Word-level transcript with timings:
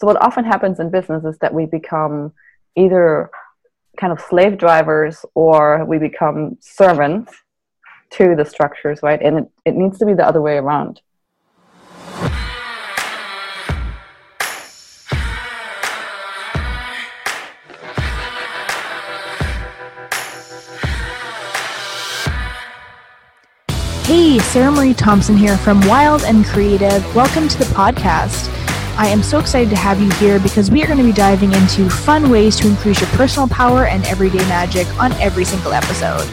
So 0.00 0.06
what 0.06 0.16
often 0.22 0.46
happens 0.46 0.80
in 0.80 0.88
business 0.88 1.24
is 1.26 1.36
that 1.40 1.52
we 1.52 1.66
become 1.66 2.32
either 2.74 3.30
kind 3.98 4.14
of 4.14 4.18
slave 4.18 4.56
drivers 4.56 5.26
or 5.34 5.84
we 5.84 5.98
become 5.98 6.56
servants 6.58 7.34
to 8.12 8.34
the 8.34 8.46
structures, 8.46 9.00
right? 9.02 9.20
And 9.20 9.40
it, 9.40 9.50
it 9.66 9.74
needs 9.74 9.98
to 9.98 10.06
be 10.06 10.14
the 10.14 10.26
other 10.26 10.40
way 10.40 10.56
around. 10.56 11.02
Hey, 24.06 24.38
Sarah 24.38 24.72
Marie 24.72 24.94
Thompson 24.94 25.36
here 25.36 25.58
from 25.58 25.86
Wild 25.86 26.22
and 26.22 26.46
Creative. 26.46 27.14
Welcome 27.14 27.48
to 27.48 27.58
the 27.58 27.66
podcast. 27.66 28.59
I 28.96 29.06
am 29.08 29.22
so 29.22 29.38
excited 29.38 29.70
to 29.70 29.76
have 29.76 30.00
you 30.00 30.10
here 30.12 30.38
because 30.38 30.70
we 30.70 30.82
are 30.82 30.86
going 30.86 30.98
to 30.98 31.04
be 31.04 31.12
diving 31.12 31.52
into 31.52 31.88
fun 31.88 32.30
ways 32.30 32.56
to 32.56 32.68
increase 32.68 33.00
your 33.00 33.10
personal 33.10 33.48
power 33.48 33.86
and 33.86 34.04
everyday 34.06 34.38
magic 34.48 34.86
on 35.00 35.12
every 35.14 35.44
single 35.44 35.72
episode. 35.72 36.28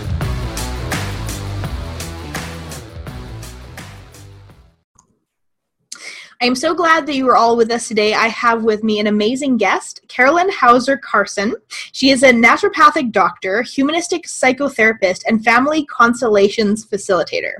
I 6.40 6.46
am 6.46 6.54
so 6.54 6.76
glad 6.76 7.08
that 7.08 7.16
you 7.16 7.28
are 7.30 7.36
all 7.36 7.58
with 7.58 7.72
us 7.72 7.88
today. 7.88 8.14
I 8.14 8.28
have 8.28 8.64
with 8.64 8.84
me 8.84 9.00
an 9.00 9.08
amazing 9.08 9.58
guest, 9.58 10.02
Carolyn 10.08 10.52
Hauser 10.52 10.96
Carson. 10.96 11.56
She 11.94 12.12
is 12.12 12.22
a 12.22 12.32
naturopathic 12.32 13.12
doctor, 13.12 13.64
humanistic 13.64 14.28
psychotherapist, 14.28 15.24
and 15.28 15.44
family 15.44 15.84
constellations 15.86 16.86
facilitator. 16.86 17.54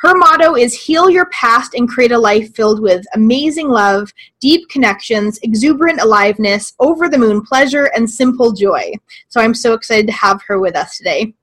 Her 0.00 0.14
motto 0.14 0.56
is 0.56 0.72
heal 0.72 1.10
your 1.10 1.26
past 1.26 1.74
and 1.74 1.86
create 1.86 2.10
a 2.10 2.18
life 2.18 2.54
filled 2.54 2.80
with 2.80 3.04
amazing 3.14 3.68
love, 3.68 4.10
deep 4.40 4.66
connections, 4.70 5.38
exuberant 5.42 6.00
aliveness, 6.00 6.72
over 6.80 7.10
the 7.10 7.18
moon 7.18 7.42
pleasure, 7.42 7.90
and 7.94 8.08
simple 8.08 8.52
joy. 8.52 8.92
So 9.28 9.42
I'm 9.42 9.52
so 9.52 9.74
excited 9.74 10.06
to 10.06 10.14
have 10.14 10.40
her 10.46 10.58
with 10.58 10.74
us 10.74 10.96
today. 10.96 11.34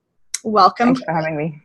Welcome. 0.43 0.95
Thanks 0.95 1.03
for 1.03 1.13
having 1.13 1.37
me. 1.37 1.61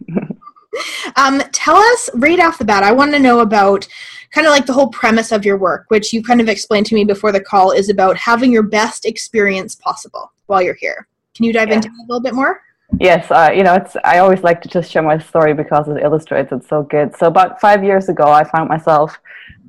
um, 1.17 1.41
tell 1.53 1.77
us 1.77 2.11
right 2.13 2.39
off 2.39 2.59
the 2.59 2.65
bat, 2.67 2.83
I 2.83 2.93
want 2.93 3.13
to 3.13 3.19
know 3.19 3.41
about 3.41 3.89
kind 4.31 4.47
of 4.47 4.51
like 4.51 4.67
the 4.67 4.75
whole 4.75 4.89
premise 4.89 5.33
of 5.33 5.47
your 5.47 5.57
work, 5.57 5.87
which 5.89 6.13
you 6.13 6.23
kind 6.23 6.43
of 6.43 6.49
explained 6.51 6.85
to 6.87 6.95
me 6.95 7.05
before 7.05 7.33
the 7.33 7.41
call, 7.41 7.71
is 7.71 7.89
about 7.89 8.19
having 8.19 8.53
your 8.53 8.65
best 8.65 9.07
experience 9.07 9.75
possible 9.77 10.31
while 10.45 10.61
you're 10.61 10.75
here. 10.75 11.09
Can 11.35 11.47
you 11.47 11.55
dive 11.55 11.69
yeah. 11.69 11.77
into 11.77 11.89
it 11.89 12.05
a 12.05 12.07
little 12.07 12.21
bit 12.21 12.35
more? 12.35 12.61
Yes, 13.01 13.31
uh, 13.31 13.51
you 13.55 13.63
know, 13.63 13.75
it's. 13.75 13.97
I 14.05 14.19
always 14.19 14.43
like 14.43 14.61
to 14.63 14.69
just 14.69 14.91
share 14.91 15.03
my 15.03 15.19
story 15.19 15.55
because 15.55 15.89
it 15.89 16.03
illustrates 16.03 16.53
it 16.53 16.65
so 16.69 16.83
good. 16.83 17.17
So 17.17 17.27
about 17.27 17.61
five 17.61 17.83
years 17.83 18.09
ago, 18.09 18.25
I 18.25 18.45
found 18.45 18.69
myself 18.69 19.19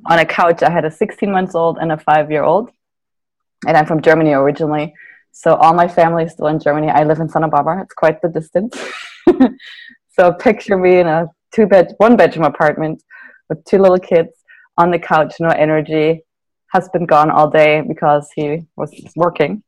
on 0.06 0.18
a 0.18 0.24
couch. 0.26 0.62
I 0.62 0.70
had 0.70 0.84
a 0.84 0.90
16 0.90 1.30
months 1.30 1.54
old 1.54 1.78
and 1.78 1.90
a 1.92 1.96
five 1.96 2.30
year 2.30 2.44
old, 2.44 2.70
and 3.66 3.76
I'm 3.76 3.86
from 3.86 4.02
Germany 4.02 4.32
originally. 4.32 4.94
So 5.32 5.54
all 5.56 5.74
my 5.74 5.88
family 5.88 6.24
is 6.24 6.32
still 6.32 6.46
in 6.48 6.60
Germany. 6.60 6.90
I 6.90 7.04
live 7.04 7.18
in 7.18 7.28
Santa 7.28 7.48
Barbara. 7.48 7.82
It's 7.82 7.94
quite 7.94 8.20
the 8.22 8.28
distance. 8.28 8.76
so 10.10 10.32
picture 10.32 10.76
me 10.76 11.00
in 11.00 11.06
a 11.06 11.26
two 11.52 11.66
bed, 11.66 11.94
one 11.96 12.16
bedroom 12.16 12.44
apartment 12.44 13.02
with 13.48 13.64
two 13.64 13.78
little 13.78 13.98
kids 13.98 14.30
on 14.76 14.90
the 14.90 14.98
couch, 14.98 15.34
no 15.40 15.48
energy, 15.48 16.22
husband 16.72 17.08
gone 17.08 17.30
all 17.30 17.48
day 17.48 17.80
because 17.80 18.30
he 18.34 18.64
was 18.76 18.92
working, 19.16 19.62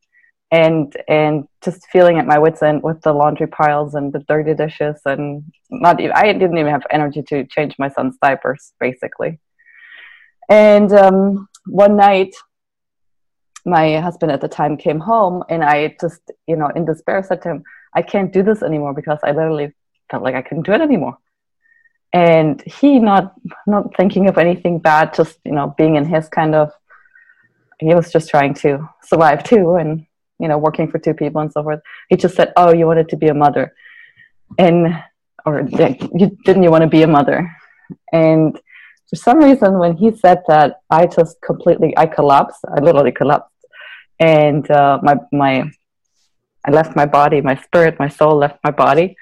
and 0.50 0.96
and 1.08 1.48
just 1.64 1.86
feeling 1.92 2.18
at 2.18 2.26
my 2.26 2.38
wits 2.38 2.62
end 2.62 2.82
with 2.82 3.00
the 3.02 3.12
laundry 3.12 3.48
piles 3.48 3.94
and 3.94 4.12
the 4.12 4.20
dirty 4.20 4.54
dishes 4.54 5.00
and 5.04 5.44
not 5.70 6.00
even, 6.00 6.12
I 6.12 6.32
didn't 6.32 6.58
even 6.58 6.70
have 6.72 6.86
energy 6.90 7.22
to 7.24 7.44
change 7.46 7.74
my 7.78 7.88
son's 7.88 8.16
diapers 8.22 8.72
basically. 8.78 9.40
And 10.48 10.92
um, 10.92 11.48
one 11.66 11.96
night, 11.96 12.34
my 13.64 13.98
husband 13.98 14.30
at 14.30 14.40
the 14.40 14.48
time 14.48 14.76
came 14.76 15.00
home, 15.00 15.42
and 15.48 15.64
I 15.64 15.96
just 16.00 16.20
you 16.46 16.56
know 16.56 16.68
in 16.68 16.84
despair 16.84 17.22
said 17.22 17.42
to 17.42 17.50
him, 17.50 17.64
"I 17.94 18.02
can't 18.02 18.32
do 18.32 18.42
this 18.44 18.62
anymore 18.62 18.94
because 18.94 19.18
I 19.24 19.32
literally 19.32 19.72
felt 20.10 20.22
like 20.22 20.36
I 20.36 20.42
couldn't 20.42 20.66
do 20.66 20.72
it 20.72 20.80
anymore." 20.80 21.18
and 22.12 22.62
he 22.62 22.98
not 22.98 23.34
not 23.66 23.94
thinking 23.96 24.28
of 24.28 24.38
anything 24.38 24.78
bad 24.78 25.12
just 25.12 25.38
you 25.44 25.52
know 25.52 25.74
being 25.76 25.96
in 25.96 26.04
his 26.04 26.28
kind 26.28 26.54
of 26.54 26.72
he 27.78 27.94
was 27.94 28.10
just 28.10 28.30
trying 28.30 28.54
to 28.54 28.88
survive 29.02 29.42
too 29.44 29.74
and 29.74 30.06
you 30.38 30.48
know 30.48 30.58
working 30.58 30.90
for 30.90 30.98
two 30.98 31.14
people 31.14 31.40
and 31.40 31.52
so 31.52 31.62
forth 31.62 31.80
he 32.08 32.16
just 32.16 32.34
said 32.36 32.52
oh 32.56 32.72
you 32.72 32.86
wanted 32.86 33.08
to 33.08 33.16
be 33.16 33.28
a 33.28 33.34
mother. 33.34 33.74
And 34.58 35.02
or 35.44 35.60
you 35.60 36.36
didn't 36.44 36.62
you 36.62 36.70
want 36.70 36.82
to 36.82 36.88
be 36.88 37.02
a 37.02 37.06
mother? 37.06 37.50
And 38.12 38.58
for 39.08 39.16
some 39.16 39.38
reason 39.38 39.78
when 39.78 39.96
he 39.96 40.14
said 40.16 40.42
that 40.48 40.80
i 40.90 41.06
just 41.06 41.40
completely 41.40 41.96
i 41.96 42.06
collapsed. 42.06 42.60
I 42.74 42.80
literally 42.80 43.12
collapsed. 43.12 43.52
And 44.18 44.68
uh, 44.70 44.98
my 45.02 45.16
my 45.32 45.70
i 46.64 46.70
left 46.70 46.96
my 46.96 47.06
body 47.06 47.40
my 47.40 47.56
spirit 47.56 47.98
my 47.98 48.08
soul 48.08 48.36
left 48.36 48.58
my 48.64 48.70
body. 48.70 49.16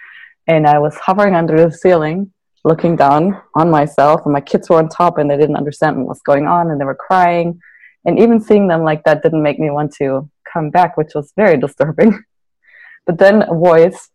And 0.46 0.66
i 0.66 0.78
was 0.78 0.94
hovering 0.96 1.34
under 1.34 1.56
the 1.56 1.72
ceiling 1.72 2.32
looking 2.64 2.96
down 2.96 3.40
on 3.54 3.70
myself. 3.70 4.22
And 4.24 4.32
my 4.32 4.40
kids 4.40 4.68
were 4.68 4.78
on 4.78 4.88
top 4.88 5.18
and 5.18 5.30
they 5.30 5.36
didn't 5.36 5.56
understand 5.56 5.96
what 5.96 6.08
was 6.08 6.22
going 6.22 6.46
on 6.46 6.70
and 6.70 6.80
they 6.80 6.84
were 6.84 6.94
crying. 6.94 7.60
And 8.06 8.18
even 8.18 8.40
seeing 8.40 8.68
them 8.68 8.82
like 8.82 9.04
that 9.04 9.22
didn't 9.22 9.42
make 9.42 9.58
me 9.58 9.70
want 9.70 9.94
to 9.96 10.28
come 10.54 10.70
back 10.70 10.96
which 10.96 11.12
was 11.14 11.32
very 11.36 11.56
disturbing. 11.56 12.12
But 13.06 13.18
then 13.18 13.42
a 13.42 13.54
voice 13.70 14.08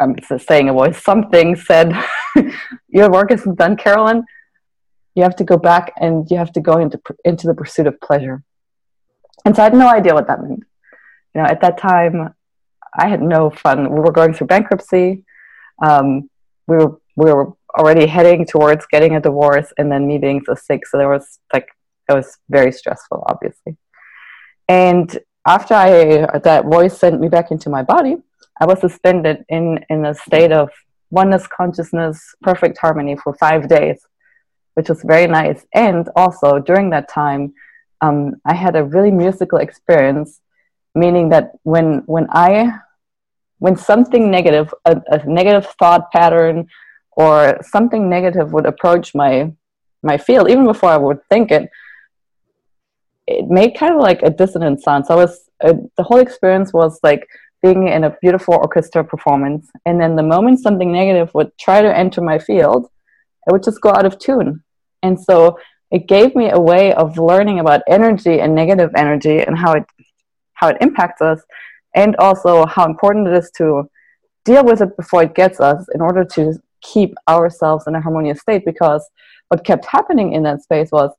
i'm 0.00 0.16
saying 0.48 0.68
a 0.68 0.72
voice 0.72 0.98
something 1.10 1.54
said 1.54 1.88
your 2.88 3.08
work 3.16 3.30
isn't 3.30 3.58
done 3.62 3.76
carolyn. 3.76 4.24
You 5.14 5.22
have 5.22 5.36
to 5.36 5.44
go 5.52 5.56
back 5.70 5.92
and 6.04 6.28
you 6.30 6.38
have 6.42 6.52
to 6.56 6.60
go 6.60 6.74
into 6.84 6.98
into 7.24 7.46
the 7.46 7.54
pursuit 7.60 7.86
of 7.86 8.00
pleasure. 8.00 8.42
And 9.44 9.54
so 9.54 9.62
i 9.62 9.66
had 9.68 9.74
no 9.84 9.88
idea 9.98 10.14
what 10.14 10.26
that 10.26 10.42
meant. 10.42 10.64
You 11.32 11.36
know 11.38 11.48
at 11.54 11.60
that 11.64 11.76
time 11.78 12.34
i 13.02 13.06
had 13.12 13.22
no 13.22 13.50
fun. 13.64 13.78
We 13.94 14.00
were 14.00 14.16
going 14.20 14.32
through 14.34 14.48
bankruptcy. 14.54 15.24
Um, 15.88 16.06
we 16.66 16.76
were 16.80 16.92
we 17.16 17.26
were 17.32 17.52
already 17.78 18.06
heading 18.06 18.46
towards 18.46 18.86
getting 18.86 19.16
a 19.16 19.20
divorce 19.20 19.72
and 19.78 19.90
then 19.90 20.06
me 20.06 20.18
being 20.18 20.42
so 20.44 20.54
sick. 20.54 20.86
So 20.86 20.98
there 20.98 21.08
was 21.08 21.38
like, 21.52 21.68
it 22.08 22.12
was 22.12 22.38
very 22.48 22.72
stressful, 22.72 23.24
obviously. 23.26 23.76
And 24.68 25.18
after 25.46 25.74
I, 25.74 26.38
that 26.38 26.64
voice 26.64 26.98
sent 26.98 27.20
me 27.20 27.28
back 27.28 27.50
into 27.50 27.70
my 27.70 27.82
body, 27.82 28.16
I 28.60 28.66
was 28.66 28.80
suspended 28.80 29.44
in, 29.48 29.84
in 29.90 30.04
a 30.06 30.14
state 30.14 30.52
of 30.52 30.70
oneness 31.10 31.46
consciousness, 31.46 32.34
perfect 32.42 32.78
harmony 32.78 33.16
for 33.16 33.34
five 33.34 33.68
days, 33.68 34.06
which 34.74 34.88
was 34.88 35.02
very 35.02 35.26
nice. 35.26 35.64
And 35.74 36.08
also 36.16 36.58
during 36.58 36.90
that 36.90 37.08
time, 37.08 37.54
um, 38.00 38.36
I 38.44 38.54
had 38.54 38.76
a 38.76 38.84
really 38.84 39.10
musical 39.10 39.58
experience, 39.58 40.40
meaning 40.94 41.28
that 41.30 41.52
when, 41.62 42.02
when 42.06 42.26
I, 42.30 42.78
when 43.58 43.76
something 43.76 44.30
negative, 44.30 44.72
a, 44.84 45.00
a 45.08 45.24
negative 45.26 45.66
thought 45.78 46.10
pattern, 46.12 46.68
or 47.12 47.58
something 47.62 48.08
negative 48.08 48.52
would 48.52 48.66
approach 48.66 49.14
my 49.14 49.52
my 50.02 50.16
field 50.18 50.50
even 50.50 50.66
before 50.66 50.90
i 50.90 50.96
would 50.96 51.22
think 51.28 51.50
it 51.50 51.70
it 53.26 53.48
made 53.48 53.76
kind 53.76 53.94
of 53.94 54.00
like 54.00 54.22
a 54.22 54.30
dissonant 54.30 54.82
sound. 54.82 55.06
So 55.06 55.14
i 55.14 55.16
was 55.16 55.50
uh, 55.62 55.74
the 55.96 56.02
whole 56.02 56.18
experience 56.18 56.72
was 56.72 56.98
like 57.02 57.26
being 57.62 57.88
in 57.88 58.04
a 58.04 58.16
beautiful 58.20 58.54
orchestra 58.54 59.04
performance. 59.04 59.70
And 59.86 60.00
then 60.00 60.16
the 60.16 60.22
moment 60.22 60.60
something 60.60 60.92
negative 60.92 61.30
would 61.34 61.56
try 61.58 61.80
to 61.80 61.96
enter 61.96 62.20
my 62.20 62.38
field 62.38 62.88
it 63.46 63.52
would 63.52 63.62
just 63.62 63.80
go 63.80 63.90
out 63.90 64.04
of 64.04 64.18
tune. 64.18 64.62
And 65.02 65.20
so 65.20 65.58
it 65.90 66.06
gave 66.06 66.34
me 66.34 66.50
a 66.50 66.60
way 66.60 66.92
of 66.94 67.18
learning 67.18 67.58
about 67.58 67.82
energy 67.88 68.40
and 68.40 68.54
negative 68.54 68.90
energy 68.96 69.40
and 69.40 69.58
how 69.58 69.72
it 69.72 69.84
how 70.54 70.68
it 70.68 70.76
impacts 70.80 71.20
us 71.20 71.40
and 71.94 72.14
also 72.16 72.64
how 72.66 72.86
important 72.86 73.26
it 73.26 73.34
is 73.34 73.50
to 73.56 73.90
deal 74.44 74.64
with 74.64 74.80
it 74.80 74.96
before 74.96 75.24
it 75.24 75.34
gets 75.34 75.60
us 75.60 75.84
in 75.94 76.00
order 76.00 76.24
to 76.24 76.54
keep 76.82 77.12
ourselves 77.28 77.86
in 77.88 77.96
a 77.96 78.00
harmonious 78.00 78.40
state 78.40 78.64
because 78.64 79.04
what 79.48 79.64
kept 79.64 79.84
happening 79.86 80.32
in 80.34 80.42
that 80.44 80.62
space 80.62 80.90
was 80.92 81.10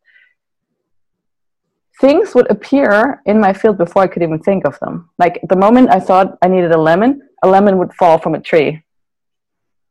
things 1.99 2.33
would 2.33 2.49
appear 2.49 3.21
in 3.25 3.39
my 3.39 3.53
field 3.53 3.77
before 3.77 4.03
I 4.03 4.07
could 4.07 4.23
even 4.23 4.39
think 4.39 4.65
of 4.65 4.79
them. 4.79 5.09
Like 5.19 5.39
the 5.47 5.55
moment 5.55 5.89
I 5.89 5.99
thought 5.99 6.37
I 6.41 6.47
needed 6.47 6.71
a 6.71 6.77
lemon, 6.77 7.21
a 7.43 7.47
lemon 7.47 7.77
would 7.77 7.93
fall 7.93 8.17
from 8.17 8.35
a 8.35 8.41
tree. 8.41 8.83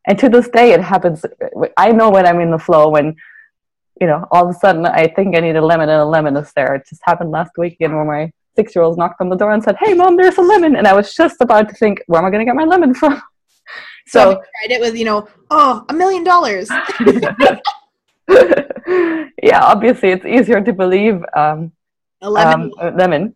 And 0.06 0.18
to 0.18 0.28
this 0.28 0.48
day, 0.48 0.72
it 0.72 0.80
happens. 0.80 1.24
I 1.76 1.92
know 1.92 2.10
when 2.10 2.26
I'm 2.26 2.40
in 2.40 2.50
the 2.50 2.58
flow 2.58 2.88
when, 2.88 3.14
you 4.00 4.08
know, 4.08 4.26
all 4.32 4.48
of 4.48 4.54
a 4.54 4.58
sudden 4.58 4.84
I 4.84 5.06
think 5.06 5.36
I 5.36 5.40
need 5.40 5.56
a 5.56 5.64
lemon 5.64 5.88
and 5.88 6.00
a 6.00 6.04
lemon 6.04 6.36
is 6.36 6.52
there. 6.54 6.74
It 6.74 6.86
just 6.88 7.02
happened 7.04 7.30
last 7.30 7.52
weekend 7.56 7.94
where 7.94 8.04
my 8.04 8.32
six 8.56 8.74
year 8.74 8.82
old 8.82 8.98
knocked 8.98 9.20
on 9.20 9.28
the 9.28 9.36
door 9.36 9.52
and 9.52 9.62
said, 9.62 9.76
Hey, 9.78 9.94
mom, 9.94 10.16
there's 10.16 10.38
a 10.38 10.42
lemon. 10.42 10.74
And 10.76 10.88
I 10.88 10.94
was 10.94 11.14
just 11.14 11.40
about 11.40 11.68
to 11.68 11.74
think, 11.74 12.02
where 12.08 12.20
am 12.20 12.26
I 12.26 12.30
going 12.30 12.40
to 12.40 12.44
get 12.44 12.56
my 12.56 12.64
lemon 12.64 12.94
from? 12.94 13.22
So, 14.08 14.18
so 14.18 14.32
tried 14.32 14.72
it 14.74 14.80
with, 14.80 14.96
you 14.96 15.04
know, 15.04 15.28
oh, 15.52 15.84
a 15.88 15.94
million 15.94 16.24
dollars. 16.24 16.68
yeah, 19.40 19.62
obviously 19.62 20.10
it's 20.10 20.26
easier 20.26 20.60
to 20.60 20.72
believe 20.72 21.22
um, 21.36 21.70
lemon. 22.30 22.72
Um, 22.80 22.96
lemon. 22.96 23.34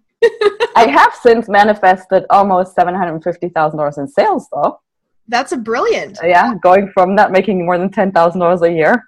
I 0.75 0.87
have 0.91 1.15
since 1.23 1.49
manifested 1.49 2.25
almost 2.31 2.75
seven 2.75 2.94
hundred 2.94 3.23
fifty 3.23 3.49
thousand 3.49 3.79
dollars 3.79 3.99
in 3.99 4.09
sales, 4.09 4.49
though. 4.53 4.81
That's 5.29 5.53
a 5.53 5.56
brilliant. 5.56 6.19
Yeah, 6.23 6.55
going 6.62 6.91
from 6.94 7.15
not 7.15 7.33
making 7.33 7.65
more 7.65 7.79
than 7.79 7.91
ten 7.91 8.12
thousand 8.12 8.41
dollars 8.41 8.62
a 8.62 8.71
year. 8.71 9.05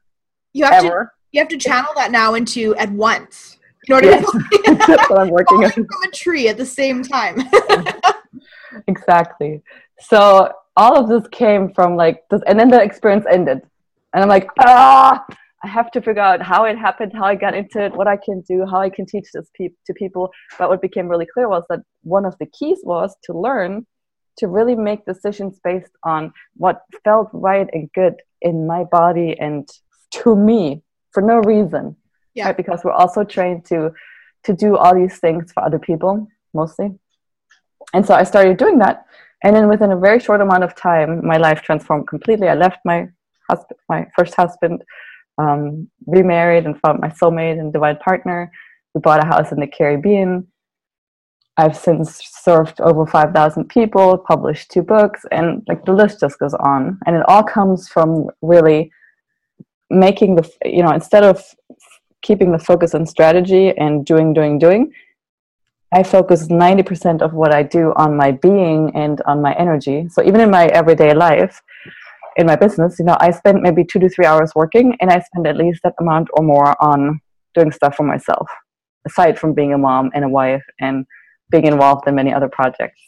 You 0.53 0.65
have 0.65 0.85
ever. 0.85 1.05
to 1.05 1.11
you 1.33 1.41
have 1.41 1.49
to 1.49 1.59
channel 1.59 1.91
that 1.97 2.11
now 2.11 2.35
into 2.35 2.75
at 2.77 2.91
once. 2.93 3.59
in 3.87 3.95
order 3.95 4.09
Yes. 4.11 4.25
to 4.31 4.45
That's 4.87 5.11
what 5.11 5.19
I'm 5.21 5.29
working 5.31 5.65
on. 5.65 5.71
from 5.71 5.87
a 6.07 6.11
tree 6.15 6.49
at 6.49 6.57
the 6.57 6.67
same 6.67 7.03
time. 7.03 7.37
exactly 8.87 9.63
so 10.01 10.53
all 10.77 10.97
of 10.97 11.09
this 11.09 11.27
came 11.33 11.73
from 11.75 11.97
like 11.97 12.23
this 12.31 12.41
and 12.47 12.59
then 12.59 12.69
the 12.71 12.81
experience 12.81 13.25
ended 13.31 13.61
and 14.15 14.23
i'm 14.23 14.29
like 14.29 14.49
ah 14.61 15.25
i 15.65 15.67
have 15.67 15.91
to 15.91 16.01
figure 16.01 16.23
out 16.23 16.41
how 16.43 16.65
it 16.65 16.77
happened 16.79 17.13
how 17.13 17.25
i 17.25 17.35
got 17.35 17.55
into 17.55 17.79
it 17.85 17.93
what 17.95 18.09
i 18.09 18.17
can 18.17 18.41
do 18.43 18.65
how 18.67 18.81
i 18.81 18.91
can 18.91 19.05
teach 19.07 19.29
this 19.35 19.49
pe- 19.57 19.69
to 19.87 19.93
people 19.95 20.31
but 20.59 20.69
what 20.69 20.81
became 20.83 21.09
really 21.09 21.27
clear 21.35 21.49
was 21.49 21.65
that 21.69 21.81
one 22.03 22.25
of 22.25 22.35
the 22.39 22.47
keys 22.47 22.79
was 22.85 23.17
to 23.25 23.33
learn 23.47 23.87
to 24.37 24.47
really 24.47 24.77
make 24.77 25.05
decisions 25.05 25.59
based 25.65 25.91
on 26.05 26.33
what 26.57 26.83
felt 27.05 27.29
right 27.33 27.69
and 27.73 27.91
good 27.93 28.15
in 28.43 28.67
my 28.67 28.85
body 28.85 29.37
and 29.39 29.69
to 30.11 30.37
me 30.37 30.83
for 31.13 31.23
no 31.23 31.37
reason 31.39 31.97
Yeah. 32.35 32.47
right 32.47 32.57
because 32.57 32.85
we're 32.85 32.93
also 33.03 33.25
trained 33.25 33.65
to 33.67 33.93
to 34.45 34.53
do 34.55 34.77
all 34.77 34.95
these 34.95 35.19
things 35.19 35.53
for 35.53 35.63
other 35.65 35.81
people 35.81 36.29
mostly 36.55 36.89
and 37.95 38.05
so 38.07 38.15
I 38.15 38.25
started 38.25 38.59
doing 38.59 38.79
that. 38.79 39.07
And 39.43 39.55
then 39.57 39.67
within 39.69 39.93
a 39.93 39.97
very 39.97 40.21
short 40.21 40.41
amount 40.43 40.63
of 40.63 40.75
time, 40.75 41.27
my 41.27 41.39
life 41.39 41.63
transformed 41.63 42.07
completely. 42.07 42.49
I 42.49 42.55
left 42.55 42.81
my 42.85 43.09
husband, 43.49 43.79
my 43.89 44.07
first 44.17 44.35
husband, 44.35 44.83
um, 45.39 45.89
remarried, 46.07 46.67
and 46.67 46.79
found 46.81 47.01
my 47.01 47.09
soulmate 47.09 47.59
and 47.59 47.73
divine 47.73 47.97
partner. 47.97 48.51
We 48.95 49.01
bought 49.01 49.23
a 49.23 49.27
house 49.27 49.53
in 49.53 49.61
the 49.61 49.67
Caribbean. 49.67 50.47
I've 51.57 51.77
since 51.77 52.21
served 52.23 52.81
over 52.81 53.05
5,000 53.05 53.69
people, 53.69 54.17
published 54.19 54.71
two 54.71 54.83
books, 54.83 55.25
and 55.33 55.63
like 55.69 55.85
the 55.85 55.93
list 55.93 56.21
just 56.21 56.39
goes 56.39 56.55
on. 56.55 56.99
And 57.07 57.17
it 57.17 57.29
all 57.29 57.43
comes 57.43 57.89
from 57.89 58.31
really 58.43 58.93
making 59.91 60.37
the, 60.37 60.49
you 60.65 60.83
know, 60.83 60.93
instead 60.93 61.25
of 61.25 61.45
keeping 62.23 62.53
the 62.53 62.59
focus 62.59 62.95
on 62.95 63.07
strategy 63.07 63.77
and 63.77 64.05
doing, 64.07 64.33
doing, 64.33 64.59
doing, 64.59 64.93
I 65.93 66.03
focus 66.03 66.49
90% 66.49 67.23
of 67.23 67.33
what 67.33 67.55
I 67.55 67.63
do 67.63 67.93
on 67.97 68.17
my 68.17 68.33
being 68.33 68.95
and 68.95 69.21
on 69.23 69.41
my 69.41 69.55
energy. 69.55 70.09
So 70.11 70.23
even 70.23 70.41
in 70.41 70.51
my 70.51 70.67
everyday 70.67 71.15
life, 71.15 71.63
in 72.39 72.47
my 72.47 72.57
business, 72.57 72.99
you 72.99 73.05
know, 73.05 73.17
I 73.21 73.33
spend 73.33 73.61
maybe 73.63 73.85
two 73.85 73.99
to 73.99 74.09
three 74.09 74.25
hours 74.25 74.53
working 74.55 74.97
and 75.01 75.11
I 75.11 75.21
spend 75.21 75.47
at 75.47 75.57
least 75.57 75.81
that 75.83 75.95
amount 76.01 76.29
or 76.35 76.45
more 76.45 76.81
on 76.83 77.21
doing 77.55 77.73
stuff 77.73 77.97
for 77.97 78.05
myself, 78.05 78.49
aside 79.07 79.39
from 79.39 79.55
being 79.55 79.75
a 79.75 79.79
mom 79.79 80.11
and 80.15 80.25
a 80.25 80.29
wife 80.29 80.63
and 80.81 81.05
being 81.51 81.67
involved 81.67 82.07
in 82.07 82.15
many 82.15 82.33
other 82.33 82.49
projects. 82.49 83.01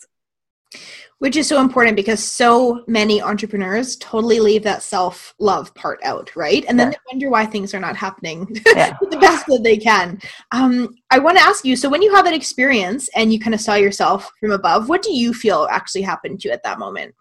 Which 1.18 1.36
is 1.36 1.46
so 1.46 1.60
important 1.60 1.96
because 1.96 2.24
so 2.24 2.82
many 2.88 3.20
entrepreneurs 3.20 3.96
totally 3.96 4.40
leave 4.40 4.62
that 4.64 4.82
self 4.82 5.34
love 5.38 5.72
part 5.74 6.00
out, 6.02 6.34
right? 6.34 6.64
And 6.66 6.80
then 6.80 6.88
Yeah. 6.88 6.92
they 6.92 7.12
wonder 7.12 7.30
why 7.30 7.44
things 7.46 7.74
are 7.74 7.80
not 7.80 7.94
happening 7.94 8.48
Yeah. 8.74 8.96
the 9.10 9.18
best 9.18 9.46
that 9.46 9.60
they 9.62 9.76
can. 9.76 10.18
Um, 10.50 10.94
I 11.10 11.18
want 11.18 11.36
to 11.36 11.44
ask 11.44 11.64
you 11.64 11.76
so, 11.76 11.88
when 11.88 12.02
you 12.02 12.12
have 12.14 12.24
that 12.24 12.34
experience 12.34 13.08
and 13.14 13.32
you 13.32 13.38
kind 13.38 13.54
of 13.54 13.60
saw 13.60 13.74
yourself 13.74 14.32
from 14.40 14.50
above, 14.50 14.88
what 14.88 15.02
do 15.02 15.12
you 15.12 15.34
feel 15.34 15.68
actually 15.70 16.02
happened 16.02 16.40
to 16.40 16.48
you 16.48 16.54
at 16.54 16.62
that 16.64 16.78
moment? 16.78 17.14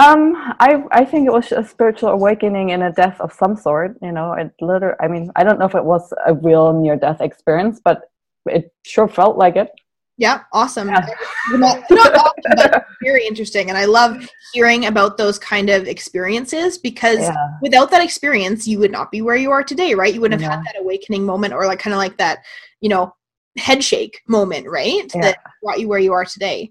Um, 0.00 0.34
I 0.58 0.82
I 0.92 1.04
think 1.04 1.26
it 1.26 1.32
was 1.32 1.52
a 1.52 1.64
spiritual 1.64 2.10
awakening 2.10 2.72
and 2.72 2.82
a 2.82 2.92
death 2.92 3.20
of 3.20 3.32
some 3.32 3.54
sort. 3.56 3.96
You 4.00 4.12
know, 4.12 4.32
it 4.32 4.50
literally. 4.60 4.96
I 5.00 5.08
mean, 5.08 5.30
I 5.36 5.44
don't 5.44 5.58
know 5.58 5.66
if 5.66 5.74
it 5.74 5.84
was 5.84 6.12
a 6.26 6.34
real 6.34 6.72
near 6.72 6.96
death 6.96 7.20
experience, 7.20 7.80
but 7.84 8.10
it 8.46 8.72
sure 8.84 9.08
felt 9.08 9.36
like 9.36 9.56
it. 9.56 9.70
Yeah, 10.16 10.42
awesome. 10.52 10.88
Yeah. 10.88 11.06
Not, 11.52 11.82
not 11.90 12.14
often, 12.14 12.52
but 12.54 12.84
very 13.02 13.26
interesting. 13.26 13.70
And 13.70 13.78
I 13.78 13.86
love 13.86 14.28
hearing 14.52 14.84
about 14.84 15.16
those 15.16 15.38
kind 15.38 15.70
of 15.70 15.88
experiences 15.88 16.76
because 16.76 17.20
Yeah. 17.20 17.34
without 17.62 17.90
that 17.90 18.04
experience, 18.04 18.68
you 18.68 18.78
would 18.80 18.90
not 18.92 19.10
be 19.10 19.22
where 19.22 19.36
you 19.36 19.50
are 19.50 19.64
today, 19.64 19.94
right? 19.94 20.12
You 20.12 20.20
wouldn't 20.20 20.42
have 20.42 20.50
had 20.52 20.64
that 20.66 20.78
awakening 20.78 21.24
moment 21.24 21.54
or 21.54 21.66
like 21.66 21.78
kind 21.78 21.94
of 21.94 21.98
like 21.98 22.18
that, 22.18 22.40
you 22.82 22.90
know, 22.90 23.14
head 23.56 23.82
shake 23.82 24.20
moment, 24.28 24.68
right? 24.68 25.10
Yeah. 25.14 25.22
That 25.22 25.38
brought 25.62 25.80
you 25.80 25.88
where 25.88 25.98
you 25.98 26.12
are 26.12 26.26
today. 26.26 26.70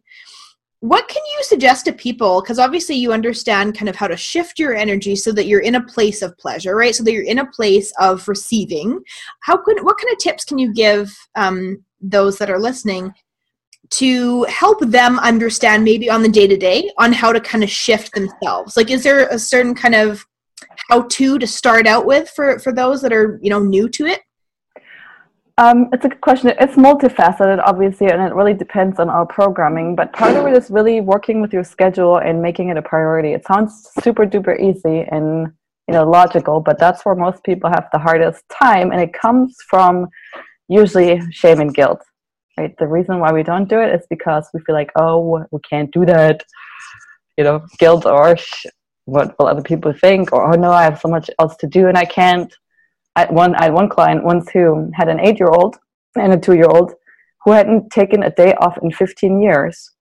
What 0.81 1.09
can 1.09 1.21
you 1.37 1.43
suggest 1.43 1.85
to 1.85 1.93
people? 1.93 2.41
Because 2.41 2.57
obviously 2.57 2.95
you 2.95 3.11
understand 3.11 3.77
kind 3.77 3.89
of 3.89 3.97
how 3.97 4.07
to 4.07 4.15
shift 4.15 4.57
your 4.57 4.75
energy 4.75 5.15
so 5.15 5.33
that 5.33 5.45
you're 5.45 5.59
in 5.59 5.75
a 5.75 5.85
place 5.85 6.21
of 6.21 6.37
pleasure, 6.37 6.75
right? 6.75 6.95
So 6.95 7.03
that 7.03 7.11
you're 7.11 7.23
in 7.23 7.39
a 7.39 7.51
place 7.51 7.91
of 7.99 8.25
receiving. 8.27 8.99
How 9.41 9.57
could 9.57 9.83
what 9.83 9.97
kind 9.97 10.13
of 10.13 10.19
tips 10.19 10.45
can 10.45 10.57
you 10.57 10.73
give 10.73 11.13
um, 11.35 11.83
those 11.99 12.37
that 12.37 12.49
are 12.49 12.59
listening 12.59 13.13
to 13.91 14.43
help 14.43 14.79
them 14.79 15.19
understand 15.19 15.83
maybe 15.83 16.09
on 16.09 16.21
the 16.21 16.29
day 16.29 16.47
to 16.47 16.55
day 16.55 16.89
on 16.97 17.11
how 17.11 17.33
to 17.33 17.41
kind 17.41 17.63
of 17.63 17.69
shift 17.69 18.13
themselves? 18.13 18.77
Like, 18.77 18.89
is 18.89 19.03
there 19.03 19.27
a 19.27 19.39
certain 19.39 19.75
kind 19.75 19.95
of 19.95 20.25
how 20.89 21.03
to 21.03 21.39
to 21.39 21.47
start 21.47 21.87
out 21.87 22.05
with 22.05 22.29
for 22.29 22.57
for 22.59 22.71
those 22.71 23.01
that 23.01 23.11
are 23.11 23.37
you 23.41 23.49
know 23.49 23.59
new 23.59 23.89
to 23.89 24.05
it? 24.05 24.21
Um, 25.59 25.89
it's 25.91 26.05
a 26.05 26.07
good 26.07 26.21
question. 26.21 26.53
It's 26.57 26.77
multifaceted, 26.77 27.61
obviously, 27.65 28.07
and 28.07 28.21
it 28.21 28.33
really 28.33 28.53
depends 28.53 28.97
on 28.97 29.09
our 29.09 29.25
programming. 29.25 29.93
But 29.93 30.13
part 30.13 30.37
of 30.37 30.47
it 30.47 30.55
is 30.55 30.71
really 30.71 31.01
working 31.01 31.41
with 31.41 31.51
your 31.51 31.65
schedule 31.65 32.15
and 32.15 32.41
making 32.41 32.69
it 32.69 32.77
a 32.77 32.81
priority. 32.81 33.33
It 33.33 33.45
sounds 33.45 33.89
super 34.01 34.25
duper 34.25 34.57
easy 34.57 35.01
and 35.11 35.51
you 35.89 35.93
know 35.93 36.09
logical, 36.09 36.61
but 36.61 36.79
that's 36.79 37.03
where 37.03 37.13
most 37.13 37.43
people 37.43 37.69
have 37.69 37.89
the 37.91 37.99
hardest 37.99 38.45
time, 38.47 38.93
and 38.93 39.01
it 39.01 39.11
comes 39.11 39.57
from 39.69 40.07
usually 40.69 41.19
shame 41.29 41.59
and 41.59 41.73
guilt. 41.73 42.01
Right? 42.57 42.73
The 42.77 42.87
reason 42.87 43.19
why 43.19 43.33
we 43.33 43.43
don't 43.43 43.67
do 43.67 43.81
it 43.81 43.93
is 43.93 44.07
because 44.09 44.47
we 44.53 44.61
feel 44.61 44.75
like, 44.75 44.91
oh, 44.95 45.45
we 45.51 45.59
can't 45.69 45.91
do 45.91 46.05
that. 46.05 46.41
You 47.37 47.43
know, 47.43 47.65
guilt 47.79 48.05
or 48.05 48.37
what 49.03 49.37
will 49.37 49.47
other 49.47 49.61
people 49.61 49.91
think, 49.91 50.31
or 50.31 50.53
oh 50.53 50.57
no, 50.57 50.71
I 50.71 50.83
have 50.83 51.01
so 51.01 51.09
much 51.09 51.29
else 51.37 51.57
to 51.57 51.67
do 51.67 51.89
and 51.89 51.97
I 51.97 52.05
can't. 52.05 52.55
I 53.19 53.23
had 53.23 53.31
one 53.35 53.53
I 53.55 53.63
had 53.63 53.73
one 53.73 53.89
client 53.89 54.23
once 54.23 54.49
who 54.49 54.89
had 54.93 55.09
an 55.09 55.19
eight 55.19 55.39
year 55.39 55.49
old 55.49 55.77
and 56.15 56.31
a 56.31 56.37
two 56.37 56.53
year 56.53 56.69
old 56.69 56.93
who 57.43 57.51
hadn't 57.51 57.89
taken 57.89 58.23
a 58.23 58.31
day 58.31 58.53
off 58.55 58.77
in 58.81 58.91
15 58.91 59.41
years. 59.41 59.91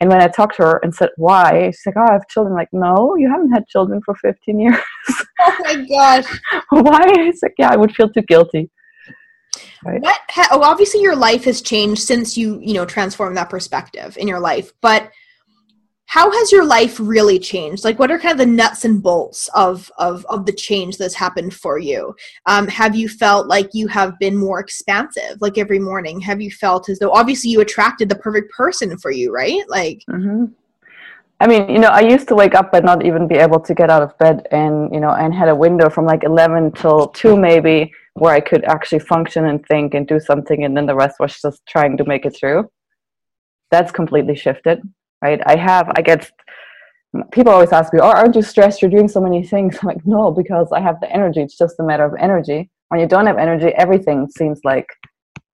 And 0.00 0.10
when 0.10 0.20
I 0.20 0.28
talked 0.28 0.56
to 0.56 0.62
her 0.62 0.80
and 0.82 0.94
said, 0.94 1.10
why? 1.16 1.70
She's 1.70 1.82
like, 1.86 1.96
oh, 1.96 2.06
I 2.08 2.12
have 2.12 2.28
children. 2.28 2.52
I'm 2.52 2.58
like, 2.58 2.68
no, 2.72 3.16
you 3.16 3.28
haven't 3.28 3.50
had 3.50 3.66
children 3.66 4.00
for 4.04 4.14
15 4.16 4.60
years. 4.60 4.76
Oh 5.40 5.56
my 5.60 5.86
gosh! 5.86 6.40
why? 6.70 7.00
It's 7.06 7.44
like, 7.44 7.54
yeah, 7.58 7.70
I 7.70 7.76
would 7.76 7.94
feel 7.94 8.10
too 8.10 8.22
guilty. 8.22 8.68
Right. 9.84 10.02
What? 10.02 10.20
Ha- 10.30 10.48
oh, 10.50 10.62
obviously 10.62 11.00
your 11.00 11.14
life 11.14 11.44
has 11.44 11.62
changed 11.62 12.02
since 12.02 12.36
you 12.36 12.58
you 12.60 12.74
know 12.74 12.84
transformed 12.84 13.36
that 13.36 13.48
perspective 13.48 14.18
in 14.18 14.26
your 14.26 14.40
life, 14.40 14.72
but 14.82 15.12
how 16.08 16.30
has 16.30 16.50
your 16.50 16.64
life 16.64 16.98
really 16.98 17.38
changed? 17.38 17.84
Like 17.84 17.98
what 17.98 18.10
are 18.10 18.18
kind 18.18 18.32
of 18.32 18.38
the 18.38 18.46
nuts 18.46 18.86
and 18.86 19.02
bolts 19.02 19.48
of 19.54 19.92
of 19.98 20.24
of 20.30 20.46
the 20.46 20.52
change 20.52 20.96
that's 20.96 21.14
happened 21.14 21.54
for 21.54 21.78
you? 21.78 22.14
Um, 22.46 22.66
have 22.68 22.96
you 22.96 23.08
felt 23.10 23.46
like 23.46 23.68
you 23.74 23.88
have 23.88 24.18
been 24.18 24.34
more 24.34 24.58
expansive 24.58 25.36
like 25.40 25.58
every 25.58 25.78
morning? 25.78 26.18
Have 26.22 26.40
you 26.40 26.50
felt 26.50 26.88
as 26.88 26.98
though 26.98 27.12
obviously 27.12 27.50
you 27.50 27.60
attracted 27.60 28.08
the 28.08 28.16
perfect 28.16 28.50
person 28.52 28.96
for 28.98 29.10
you 29.10 29.32
right? 29.32 29.62
Like 29.68 30.02
hmm 30.10 30.46
I 31.40 31.46
mean, 31.46 31.68
you 31.68 31.78
know, 31.78 31.88
I 31.88 32.00
used 32.00 32.26
to 32.28 32.34
wake 32.34 32.56
up 32.56 32.72
but 32.72 32.84
not 32.84 33.06
even 33.06 33.28
be 33.28 33.36
able 33.36 33.60
to 33.60 33.72
get 33.72 33.90
out 33.90 34.02
of 34.02 34.16
bed, 34.18 34.48
and 34.50 34.92
you 34.92 34.98
know, 34.98 35.10
and 35.10 35.32
had 35.32 35.48
a 35.48 35.54
window 35.54 35.88
from 35.88 36.04
like 36.04 36.24
eleven 36.24 36.72
till 36.72 37.08
two 37.08 37.36
maybe, 37.36 37.92
where 38.14 38.34
I 38.34 38.40
could 38.40 38.64
actually 38.64 38.98
function 39.00 39.44
and 39.44 39.64
think 39.66 39.94
and 39.94 40.04
do 40.06 40.18
something, 40.18 40.64
and 40.64 40.76
then 40.76 40.86
the 40.86 40.96
rest 40.96 41.20
was 41.20 41.40
just 41.40 41.64
trying 41.66 41.96
to 41.98 42.04
make 42.04 42.26
it 42.26 42.34
through. 42.36 42.68
That's 43.70 43.92
completely 43.92 44.34
shifted, 44.34 44.82
right? 45.22 45.40
I 45.46 45.56
have, 45.56 45.90
I 45.96 46.02
get, 46.02 46.30
people 47.32 47.52
always 47.52 47.72
ask 47.72 47.92
me, 47.92 48.00
"Oh, 48.00 48.10
aren't 48.10 48.36
you 48.36 48.42
stressed? 48.42 48.82
You're 48.82 48.90
doing 48.90 49.08
so 49.08 49.20
many 49.20 49.42
things." 49.42 49.78
I'm 49.82 49.88
like, 49.88 50.06
no, 50.06 50.30
because 50.30 50.68
I 50.72 50.80
have 50.80 51.00
the 51.00 51.10
energy. 51.12 51.40
It's 51.40 51.56
just 51.56 51.80
a 51.80 51.82
matter 51.82 52.04
of 52.04 52.14
energy. 52.18 52.70
When 52.88 53.00
you 53.00 53.06
don't 53.06 53.26
have 53.26 53.38
energy, 53.38 53.68
everything 53.68 54.28
seems 54.30 54.60
like 54.64 54.86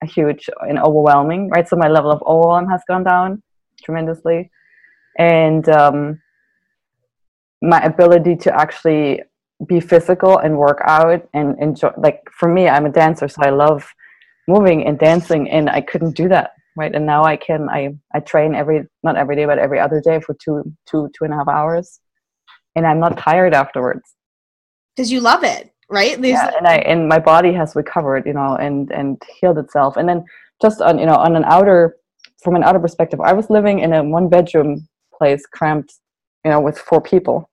a 0.03 0.07
huge 0.07 0.49
and 0.61 0.79
overwhelming, 0.79 1.49
right? 1.51 1.69
So 1.69 1.77
my 1.77 1.89
level 1.89 2.11
of 2.11 2.23
overwhelm 2.23 2.69
has 2.69 2.83
gone 2.87 3.05
down 3.05 3.43
tremendously 3.83 4.51
and 5.19 5.69
um, 5.69 6.21
my 7.63 7.81
ability 7.81 8.37
to 8.37 8.55
actually 8.55 9.23
be 9.67 9.81
physical 9.81 10.39
and 10.39 10.59
work 10.59 10.81
out 10.85 11.27
and 11.33 11.57
enjoy 11.61 11.91
like 11.97 12.21
for 12.33 12.49
me 12.49 12.69
i'm 12.69 12.87
a 12.87 12.91
dancer 12.91 13.29
so 13.29 13.41
i 13.43 13.51
love 13.51 13.89
moving 14.49 14.85
and 14.87 14.99
dancing 14.99 15.49
and 15.49 15.71
i 15.71 15.81
couldn't 15.81 16.17
do 16.17 16.29
that 16.29 16.54
right 16.77 16.95
and 16.95 17.07
now 17.07 17.25
i 17.25 17.37
can 17.37 17.69
i 17.71 17.95
i 18.15 18.21
train 18.21 18.55
every 18.55 18.85
not 19.03 19.17
every 19.17 19.37
day 19.37 19.45
but 19.45 19.59
every 19.59 19.79
other 19.79 20.01
day 20.01 20.21
for 20.21 20.35
two 20.35 20.63
two 20.87 21.11
two 21.17 21.25
and 21.25 21.33
a 21.33 21.37
half 21.37 21.49
hours 21.49 22.01
and 22.77 22.87
i'm 22.87 23.01
not 23.01 23.17
tired 23.17 23.55
afterwards 23.55 24.15
because 24.95 25.11
you 25.11 25.21
love 25.21 25.45
it 25.45 25.75
right 25.91 26.21
There's 26.21 26.35
yeah, 26.35 26.51
and 26.57 26.67
I 26.67 26.77
and 26.77 27.09
my 27.09 27.19
body 27.19 27.53
has 27.53 27.77
recovered, 27.77 28.27
you 28.27 28.33
know, 28.33 28.57
and 28.57 28.91
and 28.93 29.21
healed 29.41 29.59
itself. 29.59 29.97
And 29.97 30.09
then 30.09 30.25
just 30.61 30.81
on 30.81 30.99
you 30.99 31.07
know 31.07 31.17
on 31.17 31.37
an 31.37 31.45
outer 31.45 31.97
from 32.43 32.57
an 32.57 32.65
outer 32.65 32.81
perspective, 32.81 33.21
I 33.21 33.33
was 33.33 33.51
living 33.51 33.81
in 33.81 33.93
a 33.93 34.03
one 34.03 34.29
bedroom 34.29 34.89
place, 35.17 35.47
cramped, 35.47 35.95
you 36.45 36.51
know, 36.51 36.61
with 36.61 36.79
four 36.79 37.01
people. 37.01 37.49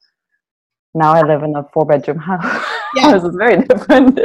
Now 0.93 1.13
I 1.13 1.21
live 1.21 1.43
in 1.43 1.55
a 1.55 1.63
four 1.73 1.85
bedroom 1.85 2.17
house. 2.29 2.65
Yeah. 2.95 3.13
this 3.13 3.23
is 3.23 3.35
very 3.35 3.63
different. 3.69 4.19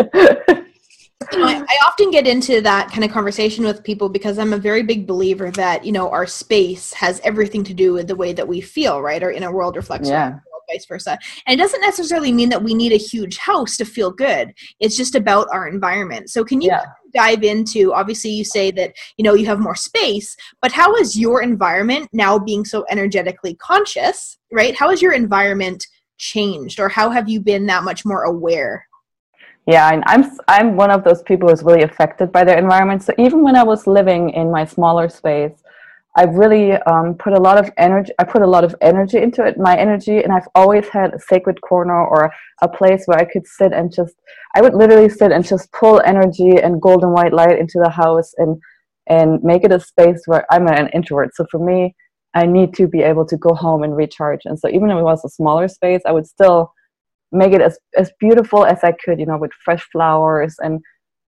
You 1.33 1.39
know, 1.39 1.47
I, 1.47 1.55
I 1.55 1.79
often 1.89 2.11
get 2.11 2.27
into 2.27 2.61
that 2.61 2.91
kind 2.91 3.05
of 3.05 3.11
conversation 3.11 3.65
with 3.65 3.83
people 3.83 4.09
because 4.09 4.39
I'm 4.39 4.53
a 4.53 4.59
very 4.59 4.83
big 4.83 5.07
believer 5.07 5.51
that 5.53 5.85
you 5.85 5.93
know 5.93 6.11
our 6.11 6.27
space 6.27 6.93
has 6.93 7.21
everything 7.25 7.65
to 7.65 7.75
do 7.75 7.93
with 7.95 8.07
the 8.09 8.17
way 8.17 8.33
that 8.33 8.47
we 8.47 8.61
feel, 8.61 9.01
right? 9.01 9.23
Our 9.23 9.33
inner 9.33 9.53
world 9.53 9.77
reflects 9.77 10.09
yeah, 10.09 10.31
world 10.31 10.63
vice 10.71 10.87
versa. 10.87 11.19
And 11.47 11.59
it 11.59 11.63
doesn't 11.63 11.81
necessarily 11.81 12.33
mean 12.33 12.49
that 12.51 12.63
we 12.63 12.75
need 12.75 12.93
a 12.93 12.97
huge 12.97 13.39
house 13.39 13.77
to 13.79 13.85
feel 13.85 14.11
good. 14.11 14.53
It's 14.81 14.97
just 14.97 15.15
about 15.15 15.49
our 15.53 15.69
environment. 15.69 16.31
So 16.31 16.45
can 16.45 16.61
you 16.61 16.69
Yeah. 16.69 16.85
dive 17.15 17.43
into 17.45 17.95
obviously 17.95 18.31
you 18.31 18.45
say 18.45 18.71
that 18.73 18.93
you 19.17 19.23
know 19.23 19.35
you 19.35 19.47
have 19.47 19.59
more 19.59 19.77
space, 19.77 20.37
but 20.61 20.73
how 20.73 20.95
is 20.97 21.19
your 21.19 21.43
environment 21.43 22.09
now 22.13 22.39
being 22.39 22.65
so 22.65 22.85
energetically 22.91 23.55
conscious, 23.55 24.39
right? 24.53 24.77
How 24.77 24.91
has 24.91 25.01
your 25.01 25.13
environment 25.13 25.87
changed 26.19 26.79
or 26.79 26.89
how 26.89 27.11
have 27.11 27.29
you 27.29 27.41
been 27.41 27.67
that 27.67 27.85
much 27.85 28.05
more 28.05 28.25
aware? 28.25 28.87
Yeah, 29.67 29.91
and 29.93 30.05
I'm 30.07 30.31
I'm 30.47 30.77
one 30.77 30.91
of 30.93 31.03
those 31.03 31.23
people 31.23 31.49
who's 31.49 31.63
really 31.65 31.83
affected 31.83 32.31
by 32.31 32.45
their 32.45 32.59
environment. 32.59 33.03
So 33.03 33.13
even 33.19 33.43
when 33.43 33.57
I 33.57 33.65
was 33.65 33.87
living 33.87 34.31
in 34.31 34.51
my 34.51 34.65
smaller 34.65 35.09
space, 35.09 35.53
I 36.17 36.25
really 36.25 36.73
um, 36.73 37.15
put 37.15 37.33
a 37.33 37.41
lot 37.41 37.59
of 37.59 37.71
energy. 37.77 38.13
I 38.21 38.25
put 38.25 38.43
a 38.43 38.47
lot 38.47 38.63
of 38.63 38.77
energy 38.81 39.19
into 39.19 39.45
it, 39.45 39.59
my 39.59 39.77
energy, 39.77 40.19
and 40.23 40.33
I've 40.33 40.49
always 40.55 40.89
had 40.89 41.15
a 41.15 41.19
sacred 41.19 41.61
corner 41.63 42.07
or 42.07 42.33
a 42.63 42.69
place 42.69 43.03
where 43.07 43.19
I 43.19 43.25
could 43.25 43.47
sit 43.47 43.73
and 43.73 43.93
just. 43.93 44.15
I 44.55 44.61
would 44.63 44.75
literally 44.75 45.09
sit 45.09 45.33
and 45.33 45.45
just 45.45 45.73
pull 45.73 46.01
energy 46.05 46.59
and 46.63 46.81
golden 46.81 47.11
white 47.13 47.33
light 47.33 47.59
into 47.59 47.81
the 47.83 47.91
house 47.91 48.33
and 48.39 48.61
and 49.09 49.43
make 49.43 49.65
it 49.65 49.73
a 49.73 49.81
space 49.81 50.23
where 50.27 50.47
I'm 50.51 50.69
an 50.69 50.89
introvert. 50.95 51.35
So 51.35 51.45
for 51.51 51.59
me, 51.59 51.95
I 52.35 52.47
need 52.47 52.75
to 52.75 52.87
be 52.87 53.03
able 53.03 53.27
to 53.27 53.37
go 53.37 53.55
home 53.55 53.83
and 53.83 53.97
recharge. 53.97 54.43
And 54.45 54.59
so 54.59 54.69
even 54.69 54.91
if 54.91 54.99
it 54.99 55.03
was 55.03 55.25
a 55.25 55.29
smaller 55.29 55.67
space, 55.69 56.03
I 56.07 56.13
would 56.13 56.27
still 56.27 56.73
make 57.33 57.53
it 57.53 57.61
as, 57.61 57.79
as 57.97 58.11
beautiful 58.21 58.65
as 58.65 58.83
I 58.85 58.93
could, 58.93 59.19
you 59.19 59.27
know, 59.27 59.39
with 59.39 59.53
fresh 59.65 59.85
flowers. 59.93 60.57
And 60.59 60.81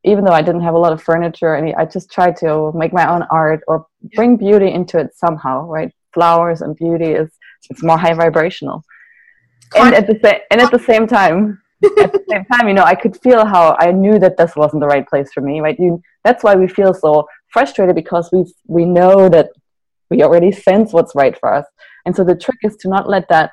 even 0.04 0.24
though 0.24 0.34
I 0.34 0.42
didn't 0.42 0.62
have 0.62 0.76
a 0.76 0.80
lot 0.80 0.94
of 0.94 1.04
furniture, 1.04 1.56
and 1.56 1.76
I 1.76 1.86
just 1.86 2.12
tried 2.12 2.38
to 2.38 2.72
make 2.74 2.94
my 2.94 3.10
own 3.10 3.24
art 3.32 3.62
or 3.68 3.86
bring 4.16 4.38
beauty 4.38 4.72
into 4.72 4.98
it 5.00 5.16
somehow, 5.16 5.66
right? 5.66 5.92
Flowers 6.14 6.62
and 6.62 6.76
beauty 6.76 7.12
is 7.12 7.30
it's 7.70 7.84
more 7.84 7.98
high 7.98 8.14
vibrational. 8.14 8.84
And 9.76 9.94
at 9.94 10.08
the 10.08 10.18
same 10.24 10.40
and 10.52 10.62
at 10.62 10.72
the 10.72 10.80
same 10.80 11.06
time, 11.06 11.62
at 11.84 12.12
the 12.12 12.24
same 12.30 12.46
time, 12.46 12.68
you 12.68 12.74
know, 12.74 12.84
I 12.84 12.96
could 12.96 13.18
feel 13.22 13.46
how 13.46 13.76
I 13.80 13.92
knew 13.92 14.18
that 14.20 14.38
this 14.38 14.56
wasn't 14.56 14.82
the 14.82 14.88
right 14.88 15.08
place 15.08 15.32
for 15.34 15.42
me, 15.42 15.60
right? 15.60 15.78
You 15.80 16.02
that's 16.24 16.44
why 16.44 16.56
we 16.56 16.68
feel 16.68 16.94
so 16.94 17.28
frustrated 17.50 17.96
because 17.96 18.30
we 18.32 18.46
we 18.68 18.86
know 18.86 19.30
that 19.30 19.50
we 20.10 20.24
already 20.24 20.52
sense 20.52 20.92
what's 20.94 21.14
right 21.14 21.38
for 21.40 21.54
us. 21.54 21.66
And 22.06 22.16
so 22.16 22.24
the 22.24 22.36
trick 22.36 22.58
is 22.64 22.76
to 22.78 22.90
not 22.90 23.08
let 23.08 23.28
that 23.30 23.52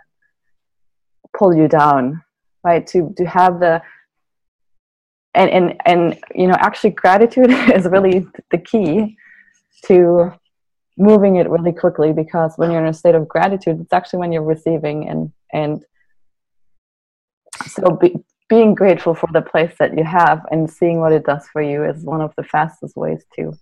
pull 1.37 1.55
you 1.55 1.69
down, 1.69 2.23
right? 2.67 2.87
To 2.89 3.15
to 3.17 3.25
have 3.25 3.61
the 3.61 3.81
and 5.37 5.51
and 5.51 5.67
and 5.85 6.19
you 6.35 6.47
know 6.49 6.57
actually 6.59 6.91
gratitude 6.91 7.51
is 7.77 7.85
really 7.87 8.27
the 8.51 8.59
key 8.59 9.17
to 9.85 10.33
moving 10.99 11.37
it 11.37 11.49
really 11.49 11.73
quickly 11.73 12.13
because 12.13 12.55
when 12.57 12.71
you're 12.71 12.85
in 12.85 12.89
a 12.89 13.01
state 13.03 13.15
of 13.15 13.29
gratitude 13.29 13.79
it's 13.81 13.93
actually 13.93 14.19
when 14.19 14.33
you're 14.33 14.43
receiving 14.43 15.09
and 15.11 15.31
and 15.53 15.85
so 17.67 17.91
be, 18.01 18.17
being 18.49 18.75
grateful 18.75 19.15
for 19.15 19.29
the 19.33 19.43
place 19.43 19.75
that 19.79 19.97
you 19.97 20.05
have 20.05 20.41
and 20.51 20.71
seeing 20.71 21.01
what 21.01 21.13
it 21.13 21.25
does 21.25 21.47
for 21.53 21.61
you 21.61 21.85
is 21.85 22.03
one 22.03 22.23
of 22.23 22.33
the 22.37 22.45
fastest 22.45 22.97
ways 22.97 23.23
to 23.35 23.53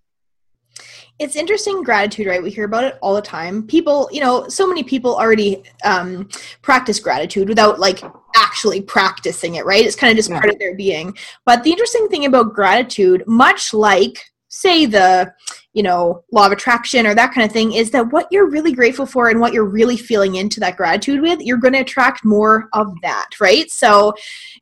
it's 1.19 1.37
interesting 1.37 1.83
gratitude 1.83 2.26
right? 2.26 2.43
We 2.43 2.50
hear 2.50 2.64
about 2.64 2.85
it 2.85 2.99
all 3.00 3.14
the 3.14 3.23
time. 3.23 3.66
People 3.66 4.09
you 4.12 4.21
know 4.21 4.49
so 4.49 4.66
many 4.66 4.83
people 4.83 5.16
already 5.16 5.62
um, 5.85 6.28
practice 6.62 6.99
gratitude 6.99 7.49
without 7.49 7.78
like 7.78 8.00
actually 8.37 8.81
practicing 8.81 9.54
it 9.54 9.64
right? 9.64 9.85
It's 9.85 9.97
kind 9.97 10.11
of 10.11 10.16
just 10.16 10.31
Yeah. 10.31 10.40
part 10.40 10.50
of 10.52 10.59
their 10.59 10.75
being. 10.75 11.16
But 11.45 11.62
the 11.62 11.71
interesting 11.71 12.09
thing 12.09 12.25
about 12.26 12.52
gratitude 12.54 13.23
much 13.26 13.73
like 13.73 14.25
say 14.49 14.87
the 14.87 15.33
you 15.73 15.83
know 15.83 16.23
law 16.31 16.47
of 16.47 16.52
attraction 16.52 17.07
or 17.09 17.14
that 17.14 17.33
kind 17.35 17.45
of 17.45 17.52
thing 17.52 17.73
is 17.73 17.90
that 17.90 18.12
what 18.12 18.28
you're 18.31 18.49
really 18.49 18.73
grateful 18.73 19.04
for 19.04 19.28
and 19.28 19.40
what 19.40 19.52
you're 19.52 19.64
really 19.64 19.97
feeling 19.97 20.37
into 20.37 20.61
that 20.61 20.76
gratitude 20.76 21.21
with 21.21 21.40
you're 21.40 21.57
going 21.59 21.73
to 21.75 21.81
attract 21.81 22.25
more 22.25 22.69
of 22.73 22.93
that 23.02 23.31
right? 23.40 23.71
So 23.71 24.14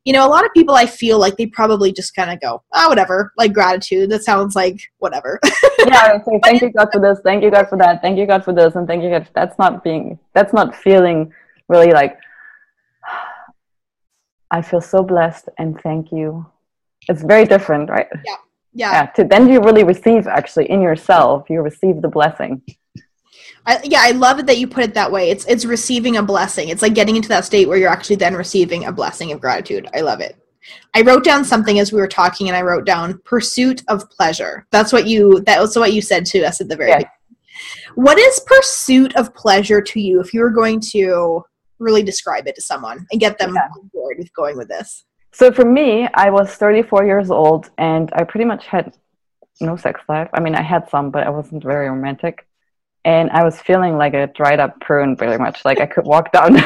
you 0.05 0.13
know 0.13 0.27
a 0.27 0.31
lot 0.31 0.45
of 0.45 0.53
people 0.53 0.75
i 0.75 0.87
feel 0.87 1.19
like 1.19 1.37
they 1.37 1.47
probably 1.47 1.93
just 1.93 2.15
kind 2.15 2.31
of 2.31 2.41
go 2.41 2.63
oh 2.73 2.89
whatever 2.89 3.33
like 3.37 3.53
gratitude 3.53 4.11
that 4.11 4.25
sounds 4.25 4.57
like 4.57 4.81
whatever. 4.99 5.39
Yeah 5.87 6.23
say 6.23 6.39
thank 6.45 6.63
you 6.63 6.71
god 6.71 6.89
for 6.93 7.01
this. 7.01 7.19
Thank 7.25 7.43
you 7.43 7.51
god 7.51 7.69
for 7.69 7.77
that. 7.79 8.03
Thank 8.03 8.17
you 8.17 8.27
god 8.27 8.45
for 8.45 8.53
this 8.53 8.77
and 8.77 8.87
thank 8.87 9.03
you 9.03 9.11
god. 9.11 9.29
That's 9.35 9.59
not 9.59 9.83
being 9.83 10.19
that's 10.33 10.53
not 10.53 10.77
feeling 10.77 11.33
really 11.69 11.93
like 11.93 12.19
i 14.51 14.61
feel 14.63 14.81
so 14.81 15.03
blessed 15.03 15.49
and 15.59 15.81
thank 15.81 16.13
you. 16.13 16.47
It's 17.09 17.23
very 17.23 17.45
different 17.45 17.91
right? 17.91 18.07
Yeah. 18.25 18.37
Yeah 18.73 19.07
to 19.17 19.25
then 19.25 19.49
you 19.49 19.61
really 19.61 19.85
receive 19.85 20.27
actually 20.27 20.71
in 20.71 20.81
yourself 20.81 21.51
you 21.51 21.61
receive 21.63 22.01
the 22.01 22.09
blessing 22.09 22.63
I, 23.67 23.81
yeah, 23.85 24.01
I 24.03 24.11
love 24.13 24.39
it 24.39 24.47
that 24.47 24.59
you 24.59 24.67
put 24.67 24.85
it 24.85 24.95
that 24.95 25.11
way. 25.11 25.31
It's 25.31 25.45
it's 25.47 25.65
receiving 25.65 26.17
a 26.17 26.23
blessing. 26.23 26.69
It's 26.69 26.83
like 26.83 26.95
getting 26.95 27.17
into 27.17 27.29
that 27.29 27.45
state 27.45 27.69
where 27.69 27.79
you're 27.79 27.91
actually 27.91 28.17
then 28.17 28.35
receiving 28.35 28.85
a 28.87 28.93
blessing 28.93 29.33
of 29.33 29.41
gratitude. 29.41 29.89
I 29.95 30.01
love 30.01 30.21
it. 30.21 30.37
I 30.95 31.03
wrote 31.03 31.25
down 31.25 31.45
something 31.45 31.79
as 31.79 31.93
we 31.93 32.01
were 32.01 32.09
talking, 32.09 32.49
and 32.49 32.57
I 32.57 32.63
wrote 32.63 32.85
down 32.87 33.21
pursuit 33.25 33.83
of 33.89 34.09
pleasure. 34.11 34.67
That's 34.71 34.93
what 34.93 35.07
you 35.07 35.41
that 35.47 35.61
was 35.61 35.77
what 35.77 35.93
you 35.93 36.03
said 36.03 36.27
to 36.27 36.45
us 36.45 36.61
at 36.61 36.69
the 36.69 36.77
very 36.77 36.91
Yeah. 36.91 36.97
beginning. 36.99 37.11
What 37.95 38.19
is 38.19 38.41
pursuit 38.41 39.15
of 39.17 39.35
pleasure 39.35 39.81
to 39.83 40.01
you? 40.01 40.21
If 40.21 40.33
you 40.33 40.41
were 40.41 40.51
going 40.51 40.81
to 40.93 41.45
really 41.79 42.03
describe 42.03 42.47
it 42.47 42.55
to 42.55 42.63
someone 42.63 43.07
and 43.11 43.21
get 43.21 43.39
them 43.39 43.55
Yeah. 43.55 43.69
on 43.77 43.91
board 43.93 44.17
with 44.19 44.33
going 44.35 44.57
with 44.57 44.69
this, 44.69 45.05
so 45.33 45.51
for 45.51 45.65
me 45.65 46.07
i 46.15 46.29
was 46.31 46.55
34 46.55 47.05
years 47.07 47.31
old 47.31 47.71
and 47.79 48.11
i 48.15 48.23
pretty 48.23 48.45
much 48.45 48.67
had 48.67 48.95
no 49.61 49.77
sex 49.77 50.01
life 50.09 50.29
i 50.35 50.41
mean 50.41 50.55
i 50.55 50.61
had 50.61 50.89
some 50.91 51.11
but 51.11 51.27
i 51.27 51.31
wasn't 51.31 51.63
very 51.63 51.89
romantic 51.89 52.47
and 53.05 53.31
i 53.31 53.43
was 53.43 53.61
feeling 53.61 53.97
like 53.97 54.15
a 54.15 54.29
dried 54.29 54.61
up 54.61 54.79
prune 54.81 55.17
very 55.17 55.39
much 55.39 55.65
like 55.65 55.81
i 55.81 55.87
could 55.87 56.05
walk 56.05 56.31
down 56.39 56.57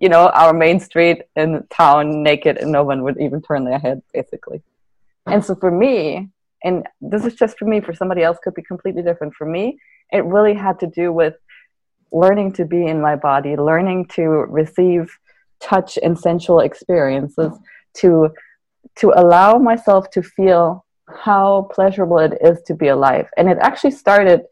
you 0.00 0.08
know 0.08 0.28
our 0.28 0.52
main 0.52 0.80
street 0.80 1.22
in 1.36 1.62
town 1.70 2.22
naked 2.22 2.56
and 2.56 2.72
no 2.72 2.82
one 2.84 3.02
would 3.02 3.18
even 3.20 3.40
turn 3.42 3.64
their 3.64 3.78
head 3.78 4.02
basically. 4.12 4.62
And 5.26 5.44
so 5.44 5.54
for 5.54 5.70
me 5.70 6.28
and 6.64 6.86
this 7.00 7.24
is 7.24 7.34
just 7.34 7.58
for 7.58 7.66
me 7.66 7.80
for 7.80 7.94
somebody 7.94 8.22
else 8.22 8.38
could 8.42 8.54
be 8.54 8.62
completely 8.62 9.02
different. 9.02 9.34
For 9.34 9.46
me 9.46 9.78
it 10.12 10.24
really 10.24 10.54
had 10.54 10.78
to 10.80 10.86
do 10.86 11.12
with 11.12 11.34
learning 12.12 12.52
to 12.52 12.64
be 12.64 12.86
in 12.86 13.00
my 13.00 13.16
body 13.16 13.56
learning 13.56 14.06
to 14.06 14.22
receive 14.22 15.18
touch 15.60 15.98
and 16.02 16.18
sensual 16.18 16.60
experiences 16.60 17.52
to 17.94 18.30
to 18.94 19.12
allow 19.16 19.58
myself 19.58 20.08
to 20.10 20.22
feel 20.22 20.84
how 21.08 21.68
pleasurable 21.72 22.18
it 22.18 22.34
is 22.40 22.62
to 22.62 22.74
be 22.74 22.88
alive. 22.88 23.28
And 23.36 23.48
it 23.48 23.58
actually 23.60 23.92
started 23.92 24.42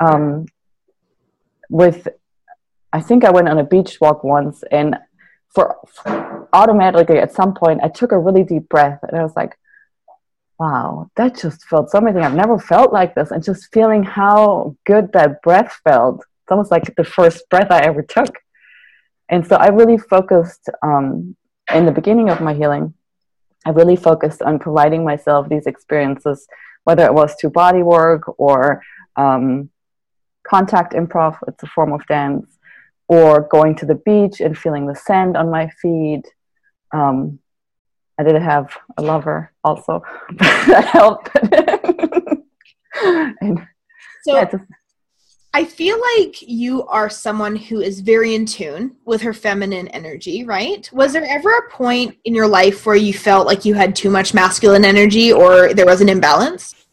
um, 0.00 0.46
with 1.68 2.08
i 2.92 3.00
think 3.00 3.24
i 3.24 3.30
went 3.30 3.48
on 3.48 3.58
a 3.58 3.64
beach 3.64 3.98
walk 4.00 4.24
once 4.24 4.64
and 4.70 4.96
for 5.54 5.76
automatically 6.52 7.18
at 7.18 7.32
some 7.32 7.54
point 7.54 7.80
i 7.82 7.88
took 7.88 8.12
a 8.12 8.18
really 8.18 8.42
deep 8.42 8.68
breath 8.68 8.98
and 9.02 9.16
i 9.16 9.22
was 9.22 9.36
like 9.36 9.56
wow 10.58 11.08
that 11.16 11.34
just 11.36 11.64
felt 11.64 11.90
so 11.90 11.98
amazing. 11.98 12.22
I've 12.22 12.34
never 12.34 12.58
felt 12.58 12.92
like 12.92 13.14
this. 13.14 13.30
And 13.30 13.42
just 13.42 13.72
feeling 13.72 14.02
how 14.02 14.76
good 14.84 15.10
that 15.12 15.42
breath 15.42 15.80
felt. 15.84 16.18
It's 16.18 16.50
almost 16.50 16.70
like 16.70 16.94
the 16.96 17.04
first 17.04 17.48
breath 17.48 17.70
i 17.70 17.80
ever 17.80 18.02
took. 18.02 18.36
And 19.28 19.46
so 19.46 19.56
i 19.56 19.68
really 19.68 19.96
focused 19.96 20.68
um, 20.82 21.36
in 21.74 21.86
the 21.86 21.92
beginning 21.92 22.28
of 22.30 22.40
my 22.40 22.52
healing 22.52 22.94
i 23.64 23.70
really 23.70 23.96
focused 23.96 24.42
on 24.42 24.58
providing 24.58 25.04
myself 25.04 25.48
these 25.48 25.66
experiences 25.66 26.48
whether 26.84 27.04
it 27.04 27.14
was 27.14 27.36
to 27.36 27.50
body 27.50 27.82
work 27.82 28.22
or 28.38 28.82
um, 29.16 29.70
contact 30.46 30.92
improv 30.92 31.36
it's 31.48 31.62
a 31.62 31.66
form 31.66 31.92
of 31.92 32.04
dance 32.06 32.58
or 33.08 33.48
going 33.50 33.74
to 33.74 33.86
the 33.86 33.94
beach 33.94 34.40
and 34.40 34.56
feeling 34.56 34.86
the 34.86 34.94
sand 34.94 35.36
on 35.36 35.50
my 35.50 35.68
feet 35.82 36.22
um, 36.92 37.38
i 38.18 38.22
did 38.22 38.40
have 38.40 38.76
a 38.96 39.02
lover 39.02 39.52
also 39.64 40.02
that 40.38 40.86
helped 40.86 41.30
and 43.40 43.66
so 44.22 44.34
yeah, 44.34 44.50
I 45.52 45.64
feel 45.64 46.00
like 46.16 46.42
you 46.42 46.86
are 46.86 47.10
someone 47.10 47.56
who 47.56 47.80
is 47.80 48.00
very 48.00 48.36
in 48.36 48.46
tune 48.46 48.94
with 49.04 49.20
her 49.22 49.32
feminine 49.32 49.88
energy, 49.88 50.44
right? 50.44 50.88
Was 50.92 51.12
there 51.12 51.24
ever 51.24 51.50
a 51.50 51.70
point 51.70 52.16
in 52.24 52.36
your 52.36 52.46
life 52.46 52.86
where 52.86 52.94
you 52.94 53.12
felt 53.12 53.48
like 53.48 53.64
you 53.64 53.74
had 53.74 53.96
too 53.96 54.10
much 54.10 54.32
masculine 54.32 54.84
energy 54.84 55.32
or 55.32 55.74
there 55.74 55.86
was 55.86 56.00
an 56.00 56.08
imbalance? 56.08 56.86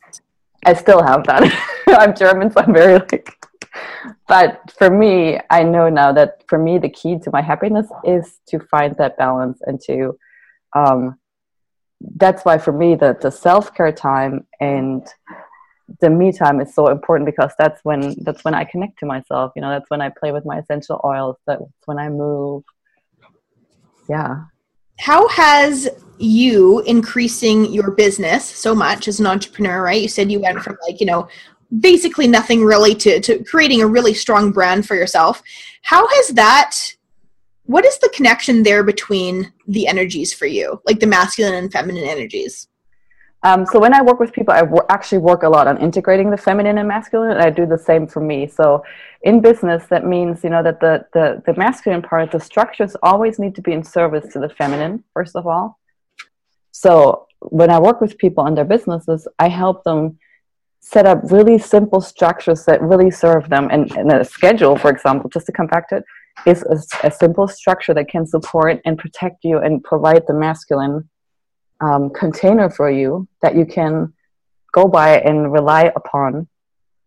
I 0.65 0.73
still 0.73 1.03
have 1.03 1.23
that. 1.27 1.53
I'm 1.87 2.15
German, 2.15 2.51
so 2.51 2.61
I'm 2.61 2.73
very 2.73 2.95
like. 2.95 3.36
But 4.27 4.71
for 4.77 4.89
me, 4.89 5.39
I 5.49 5.63
know 5.63 5.89
now 5.89 6.11
that 6.13 6.43
for 6.47 6.57
me, 6.57 6.77
the 6.77 6.89
key 6.89 7.17
to 7.19 7.31
my 7.31 7.41
happiness 7.41 7.87
is 8.03 8.39
to 8.47 8.59
find 8.59 8.95
that 8.97 9.17
balance 9.17 9.59
and 9.65 9.79
to. 9.81 10.17
Um, 10.75 11.19
that's 12.15 12.45
why 12.45 12.57
for 12.57 12.71
me, 12.71 12.95
the 12.95 13.17
the 13.19 13.31
self 13.31 13.73
care 13.73 13.91
time 13.91 14.45
and 14.59 15.07
the 15.99 16.09
me 16.09 16.31
time 16.31 16.59
is 16.59 16.75
so 16.75 16.87
important 16.87 17.25
because 17.25 17.51
that's 17.57 17.79
when 17.83 18.15
that's 18.23 18.43
when 18.43 18.53
I 18.53 18.65
connect 18.65 18.99
to 18.99 19.05
myself. 19.05 19.53
You 19.55 19.61
know, 19.61 19.69
that's 19.69 19.89
when 19.89 20.01
I 20.01 20.09
play 20.09 20.31
with 20.31 20.45
my 20.45 20.59
essential 20.59 21.01
oils. 21.03 21.37
That's 21.47 21.63
when 21.85 21.97
I 21.97 22.09
move. 22.09 22.63
Yeah. 24.09 24.43
How 24.99 25.27
has 25.29 25.89
you 26.17 26.81
increasing 26.81 27.71
your 27.71 27.91
business 27.91 28.43
so 28.43 28.73
much 28.73 29.07
as 29.07 29.19
an 29.19 29.27
entrepreneur, 29.27 29.83
right? 29.83 30.01
You 30.01 30.07
said 30.07 30.31
you 30.31 30.39
went 30.39 30.59
from 30.59 30.77
like, 30.87 30.99
you 30.99 31.05
know, 31.05 31.27
basically 31.79 32.27
nothing 32.27 32.63
really 32.63 32.95
to, 32.95 33.19
to 33.21 33.43
creating 33.43 33.81
a 33.81 33.87
really 33.87 34.13
strong 34.13 34.51
brand 34.51 34.87
for 34.87 34.95
yourself. 34.95 35.43
How 35.83 36.07
has 36.07 36.29
that 36.29 36.75
what 37.67 37.85
is 37.85 37.97
the 37.99 38.09
connection 38.15 38.63
there 38.63 38.81
between 38.81 39.51
the 39.67 39.87
energies 39.87 40.33
for 40.33 40.45
you, 40.45 40.81
like 40.85 40.99
the 41.01 41.05
masculine 41.05 41.53
and 41.53 41.71
feminine 41.71 42.05
energies? 42.05 42.69
Um, 43.43 43.65
so 43.65 43.79
when 43.79 43.93
I 43.93 44.01
work 44.01 44.19
with 44.19 44.33
people, 44.33 44.53
I 44.53 44.61
w- 44.61 44.81
actually 44.89 45.19
work 45.19 45.43
a 45.43 45.49
lot 45.49 45.67
on 45.67 45.77
integrating 45.77 46.31
the 46.31 46.37
feminine 46.37 46.77
and 46.79 46.87
masculine, 46.87 47.31
and 47.31 47.41
I 47.41 47.49
do 47.49 47.65
the 47.65 47.77
same 47.77 48.07
for 48.07 48.21
me. 48.21 48.47
So 48.47 48.83
in 49.21 49.41
business, 49.41 49.85
that 49.89 50.05
means 50.05 50.43
you 50.43 50.49
know 50.49 50.63
that 50.63 50.79
the 50.79 51.05
the, 51.13 51.43
the 51.45 51.53
masculine 51.53 52.01
part, 52.01 52.31
the 52.31 52.39
structures 52.39 52.95
always 53.03 53.37
need 53.37 53.53
to 53.55 53.61
be 53.61 53.73
in 53.73 53.83
service 53.83 54.31
to 54.33 54.39
the 54.39 54.49
feminine 54.49 55.03
first 55.13 55.35
of 55.35 55.45
all. 55.45 55.77
So 56.71 57.27
when 57.39 57.69
I 57.69 57.79
work 57.79 58.01
with 58.01 58.17
people 58.17 58.43
on 58.43 58.55
their 58.55 58.65
businesses, 58.65 59.27
I 59.37 59.49
help 59.49 59.83
them 59.83 60.17
set 60.79 61.05
up 61.05 61.19
really 61.31 61.57
simple 61.57 62.01
structures 62.01 62.65
that 62.65 62.81
really 62.81 63.11
serve 63.11 63.49
them. 63.49 63.67
And, 63.71 63.91
and 63.97 64.11
a 64.11 64.23
schedule, 64.23 64.77
for 64.77 64.89
example, 64.89 65.29
just 65.29 65.45
to 65.47 65.51
come 65.51 65.67
back 65.67 65.89
to 65.89 65.97
it, 65.97 66.03
is 66.45 66.63
a, 66.63 67.07
a 67.07 67.11
simple 67.11 67.47
structure 67.47 67.93
that 67.93 68.07
can 68.09 68.25
support 68.25 68.79
and 68.85 68.97
protect 68.97 69.43
you 69.43 69.57
and 69.57 69.83
provide 69.83 70.23
the 70.27 70.33
masculine 70.33 71.09
um, 71.81 72.09
container 72.09 72.69
for 72.69 72.89
you 72.89 73.27
that 73.41 73.55
you 73.55 73.65
can 73.65 74.13
go 74.71 74.87
by 74.87 75.19
and 75.19 75.51
rely 75.51 75.91
upon 75.95 76.47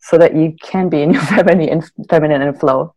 so 0.00 0.18
that 0.18 0.34
you 0.34 0.56
can 0.62 0.88
be 0.88 1.02
in 1.02 1.12
your 1.12 1.22
feminine, 1.34 1.82
feminine 2.08 2.42
and 2.42 2.58
flow. 2.58 2.94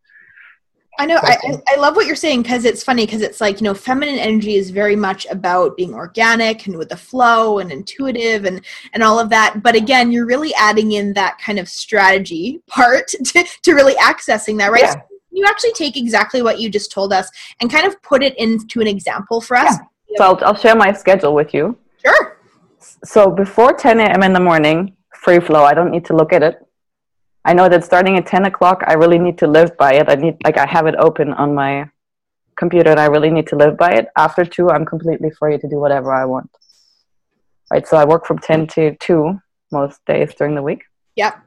I 0.98 1.06
know. 1.06 1.18
I, 1.22 1.36
I 1.68 1.76
love 1.76 1.96
what 1.96 2.06
you're 2.06 2.14
saying 2.14 2.42
because 2.42 2.64
it's 2.64 2.84
funny 2.84 3.04
because 3.04 3.22
it's 3.22 3.40
like, 3.40 3.60
you 3.60 3.64
know, 3.64 3.74
feminine 3.74 4.18
energy 4.18 4.54
is 4.54 4.70
very 4.70 4.96
much 4.96 5.26
about 5.26 5.76
being 5.76 5.94
organic 5.94 6.66
and 6.66 6.76
with 6.76 6.88
the 6.88 6.96
flow 6.96 7.58
and 7.58 7.72
intuitive 7.72 8.44
and, 8.44 8.64
and 8.92 9.02
all 9.02 9.18
of 9.18 9.28
that. 9.30 9.62
But 9.62 9.74
again, 9.74 10.12
you're 10.12 10.26
really 10.26 10.54
adding 10.54 10.92
in 10.92 11.12
that 11.14 11.38
kind 11.38 11.58
of 11.58 11.68
strategy 11.68 12.62
part 12.66 13.08
to, 13.08 13.44
to 13.62 13.72
really 13.72 13.94
accessing 13.94 14.58
that, 14.58 14.70
right? 14.70 14.82
Yeah. 14.82 14.92
So 14.92 15.00
you 15.32 15.44
actually 15.46 15.72
take 15.72 15.96
exactly 15.96 16.42
what 16.42 16.60
you 16.60 16.70
just 16.70 16.92
told 16.92 17.12
us 17.12 17.28
and 17.60 17.70
kind 17.70 17.86
of 17.86 18.00
put 18.02 18.22
it 18.22 18.36
into 18.38 18.80
an 18.80 18.86
example 18.86 19.40
for 19.40 19.56
us. 19.56 19.76
Yeah. 20.08 20.18
So 20.18 20.24
I'll, 20.24 20.44
I'll 20.44 20.56
share 20.56 20.76
my 20.76 20.92
schedule 20.92 21.34
with 21.34 21.52
you. 21.52 21.76
Sure. 22.04 22.38
So 23.04 23.30
before 23.30 23.72
10 23.72 23.98
a.m. 24.00 24.22
in 24.22 24.32
the 24.32 24.40
morning, 24.40 24.96
free 25.14 25.40
flow, 25.40 25.64
I 25.64 25.74
don't 25.74 25.90
need 25.90 26.04
to 26.06 26.14
look 26.14 26.32
at 26.32 26.42
it. 26.42 26.64
I 27.44 27.52
know 27.52 27.68
that 27.68 27.84
starting 27.84 28.16
at 28.16 28.26
10 28.26 28.46
o'clock, 28.46 28.82
I 28.86 28.94
really 28.94 29.18
need 29.18 29.36
to 29.38 29.46
live 29.46 29.76
by 29.76 29.94
it. 29.94 30.08
I 30.08 30.14
need, 30.14 30.36
like, 30.44 30.56
I 30.56 30.66
have 30.66 30.86
it 30.86 30.94
open 30.98 31.34
on 31.34 31.54
my 31.54 31.90
computer 32.56 32.90
and 32.90 33.00
I 33.00 33.06
really 33.06 33.30
need 33.30 33.46
to 33.48 33.56
live 33.56 33.76
by 33.76 33.92
it. 33.92 34.08
After 34.16 34.44
two, 34.44 34.70
I'm 34.70 34.86
completely 34.86 35.30
free 35.30 35.58
to 35.58 35.68
do 35.68 35.78
whatever 35.78 36.12
I 36.12 36.24
want. 36.24 36.50
Right. 37.70 37.86
So 37.86 37.96
I 37.96 38.04
work 38.04 38.26
from 38.26 38.38
10 38.38 38.66
to 38.68 38.96
2 38.96 39.40
most 39.72 40.04
days 40.06 40.34
during 40.34 40.54
the 40.54 40.62
week. 40.62 40.84
Yep. 41.16 41.40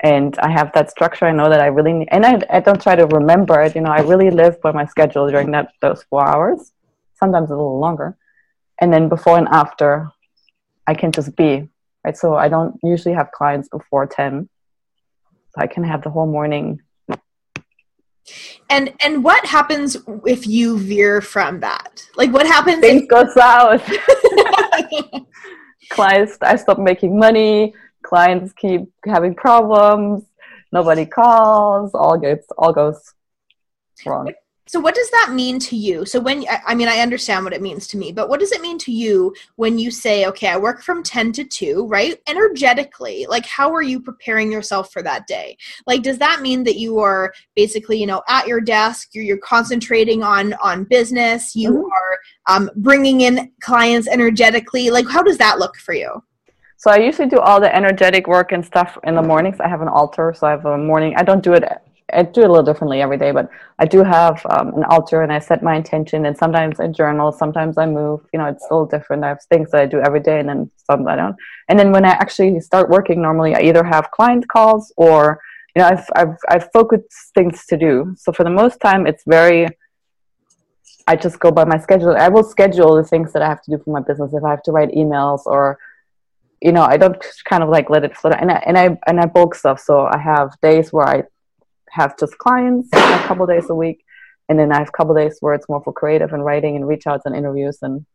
And 0.00 0.38
I 0.38 0.50
have 0.50 0.72
that 0.74 0.90
structure. 0.90 1.26
I 1.26 1.32
know 1.32 1.48
that 1.48 1.60
I 1.60 1.66
really 1.66 1.92
need, 1.92 2.08
and 2.12 2.24
I, 2.24 2.40
I 2.50 2.60
don't 2.60 2.80
try 2.80 2.94
to 2.94 3.06
remember 3.06 3.60
it. 3.62 3.74
You 3.74 3.80
know, 3.80 3.90
I 3.90 4.00
really 4.00 4.30
live 4.30 4.60
by 4.60 4.70
my 4.70 4.86
schedule 4.86 5.28
during 5.28 5.50
that, 5.52 5.72
those 5.80 6.04
four 6.04 6.24
hours, 6.26 6.72
sometimes 7.14 7.50
a 7.50 7.56
little 7.56 7.80
longer. 7.80 8.16
And 8.80 8.92
then 8.92 9.08
before 9.08 9.38
and 9.38 9.48
after, 9.48 10.10
I 10.86 10.94
can 10.94 11.10
just 11.10 11.34
be. 11.34 11.68
Right. 12.04 12.16
So 12.16 12.36
I 12.36 12.48
don't 12.48 12.78
usually 12.84 13.14
have 13.14 13.32
clients 13.32 13.68
before 13.68 14.06
10 14.06 14.48
I 15.58 15.66
can 15.66 15.84
have 15.84 16.02
the 16.02 16.10
whole 16.10 16.26
morning. 16.26 16.80
And 18.70 18.92
and 19.00 19.24
what 19.24 19.44
happens 19.46 19.96
if 20.26 20.46
you 20.46 20.78
veer 20.78 21.20
from 21.20 21.60
that? 21.60 22.06
Like 22.16 22.30
what 22.32 22.46
happens? 22.46 22.80
Things 22.80 23.02
if- 23.02 23.08
go 23.08 23.26
south. 23.34 23.82
clients, 25.90 26.36
I 26.42 26.56
stop 26.56 26.78
making 26.78 27.18
money. 27.18 27.74
Clients 28.02 28.52
keep 28.52 28.82
having 29.06 29.34
problems. 29.34 30.24
Nobody 30.72 31.06
calls. 31.06 31.92
All 31.94 32.18
gets 32.18 32.46
all 32.58 32.72
goes 32.72 33.14
wrong 34.06 34.32
so 34.68 34.78
what 34.78 34.94
does 34.94 35.10
that 35.10 35.32
mean 35.32 35.58
to 35.58 35.76
you 35.76 36.04
so 36.04 36.20
when 36.20 36.44
i 36.66 36.74
mean 36.74 36.88
i 36.88 36.98
understand 36.98 37.44
what 37.44 37.52
it 37.52 37.62
means 37.62 37.86
to 37.86 37.96
me 37.96 38.12
but 38.12 38.28
what 38.28 38.38
does 38.38 38.52
it 38.52 38.60
mean 38.60 38.78
to 38.78 38.92
you 38.92 39.34
when 39.56 39.78
you 39.78 39.90
say 39.90 40.26
okay 40.26 40.48
i 40.48 40.56
work 40.56 40.82
from 40.82 41.02
10 41.02 41.32
to 41.32 41.44
2 41.44 41.86
right 41.86 42.20
energetically 42.28 43.26
like 43.28 43.46
how 43.46 43.72
are 43.74 43.82
you 43.82 44.00
preparing 44.00 44.52
yourself 44.52 44.92
for 44.92 45.02
that 45.02 45.26
day 45.26 45.56
like 45.86 46.02
does 46.02 46.18
that 46.18 46.42
mean 46.42 46.62
that 46.62 46.76
you 46.76 46.98
are 46.98 47.32
basically 47.56 47.98
you 47.98 48.06
know 48.06 48.22
at 48.28 48.46
your 48.46 48.60
desk 48.60 49.08
you're, 49.12 49.24
you're 49.24 49.38
concentrating 49.38 50.22
on 50.22 50.54
on 50.54 50.84
business 50.84 51.56
you 51.56 51.70
mm-hmm. 51.70 51.78
are 51.80 52.18
um, 52.56 52.70
bringing 52.76 53.22
in 53.22 53.50
clients 53.60 54.08
energetically 54.08 54.90
like 54.90 55.08
how 55.08 55.22
does 55.22 55.38
that 55.38 55.58
look 55.58 55.76
for 55.76 55.94
you 55.94 56.22
so 56.80 56.92
I 56.92 56.98
usually 56.98 57.26
do 57.26 57.40
all 57.40 57.60
the 57.60 57.74
energetic 57.74 58.28
work 58.28 58.52
and 58.52 58.64
stuff 58.64 58.96
in 59.02 59.16
the 59.16 59.22
mornings. 59.22 59.58
I 59.58 59.66
have 59.66 59.80
an 59.80 59.88
altar, 59.88 60.32
so 60.32 60.46
I 60.46 60.50
have 60.50 60.64
a 60.64 60.78
morning. 60.78 61.12
I 61.16 61.24
don't 61.24 61.42
do 61.42 61.52
it 61.54 61.64
I 62.12 62.22
do 62.22 62.40
it 62.40 62.46
a 62.46 62.48
little 62.48 62.64
differently 62.64 63.02
every 63.02 63.18
day, 63.18 63.32
but 63.32 63.50
I 63.78 63.84
do 63.84 64.02
have 64.02 64.44
um, 64.48 64.68
an 64.74 64.84
altar 64.84 65.22
and 65.22 65.32
I 65.32 65.38
set 65.38 65.62
my 65.62 65.76
intention. 65.76 66.24
And 66.26 66.36
sometimes 66.36 66.80
I 66.80 66.88
journal, 66.88 67.32
sometimes 67.32 67.76
I 67.76 67.86
move. 67.86 68.20
You 68.32 68.38
know, 68.38 68.46
it's 68.46 68.64
a 68.70 68.74
little 68.74 68.86
different. 68.86 69.24
I 69.24 69.28
have 69.28 69.42
things 69.50 69.70
that 69.72 69.80
I 69.82 69.86
do 69.86 70.00
every 70.00 70.20
day, 70.20 70.40
and 70.40 70.48
then 70.48 70.70
some 70.86 71.06
I 71.06 71.16
don't. 71.16 71.36
And 71.68 71.78
then 71.78 71.92
when 71.92 72.04
I 72.04 72.10
actually 72.10 72.60
start 72.60 72.88
working, 72.88 73.20
normally 73.20 73.54
I 73.54 73.60
either 73.60 73.84
have 73.84 74.10
client 74.10 74.48
calls 74.48 74.92
or 74.96 75.40
you 75.76 75.82
know 75.82 75.88
I've 75.88 76.06
I've 76.16 76.36
I've 76.48 76.68
focused 76.72 77.34
things 77.34 77.66
to 77.66 77.76
do. 77.76 78.14
So 78.16 78.32
for 78.32 78.44
the 78.44 78.50
most 78.50 78.80
time, 78.80 79.06
it's 79.06 79.24
very. 79.26 79.68
I 81.06 81.16
just 81.16 81.40
go 81.40 81.50
by 81.50 81.64
my 81.64 81.78
schedule. 81.78 82.16
I 82.16 82.28
will 82.28 82.44
schedule 82.44 82.94
the 82.96 83.04
things 83.04 83.32
that 83.32 83.40
I 83.42 83.48
have 83.48 83.62
to 83.62 83.70
do 83.70 83.82
for 83.82 83.90
my 83.90 84.00
business. 84.00 84.32
If 84.34 84.44
I 84.44 84.50
have 84.50 84.62
to 84.64 84.72
write 84.72 84.90
emails 84.90 85.42
or 85.46 85.78
you 86.60 86.72
know, 86.72 86.82
I 86.82 86.96
don't 86.96 87.16
kind 87.44 87.62
of 87.62 87.68
like 87.68 87.88
let 87.88 88.04
it 88.04 88.16
float. 88.16 88.34
And 88.38 88.50
I 88.50 88.62
and 88.66 88.78
I 88.78 88.98
and 89.06 89.20
I 89.20 89.26
bulk 89.26 89.54
stuff. 89.54 89.78
So 89.80 90.06
I 90.06 90.18
have 90.18 90.58
days 90.60 90.92
where 90.92 91.06
I 91.06 91.22
have 91.98 92.18
just 92.18 92.36
clients 92.38 92.88
a 92.92 93.18
couple 93.26 93.46
days 93.46 93.68
a 93.70 93.74
week, 93.74 94.04
and 94.48 94.58
then 94.58 94.72
I 94.72 94.78
have 94.78 94.88
a 94.88 94.92
couple 94.92 95.14
days 95.14 95.36
where 95.40 95.54
it's 95.54 95.68
more 95.68 95.82
for 95.82 95.92
creative 95.92 96.32
and 96.32 96.44
writing 96.44 96.76
and 96.76 96.86
reach 96.86 97.06
outs 97.06 97.26
and 97.26 97.34
interviews 97.36 97.78
and 97.82 98.06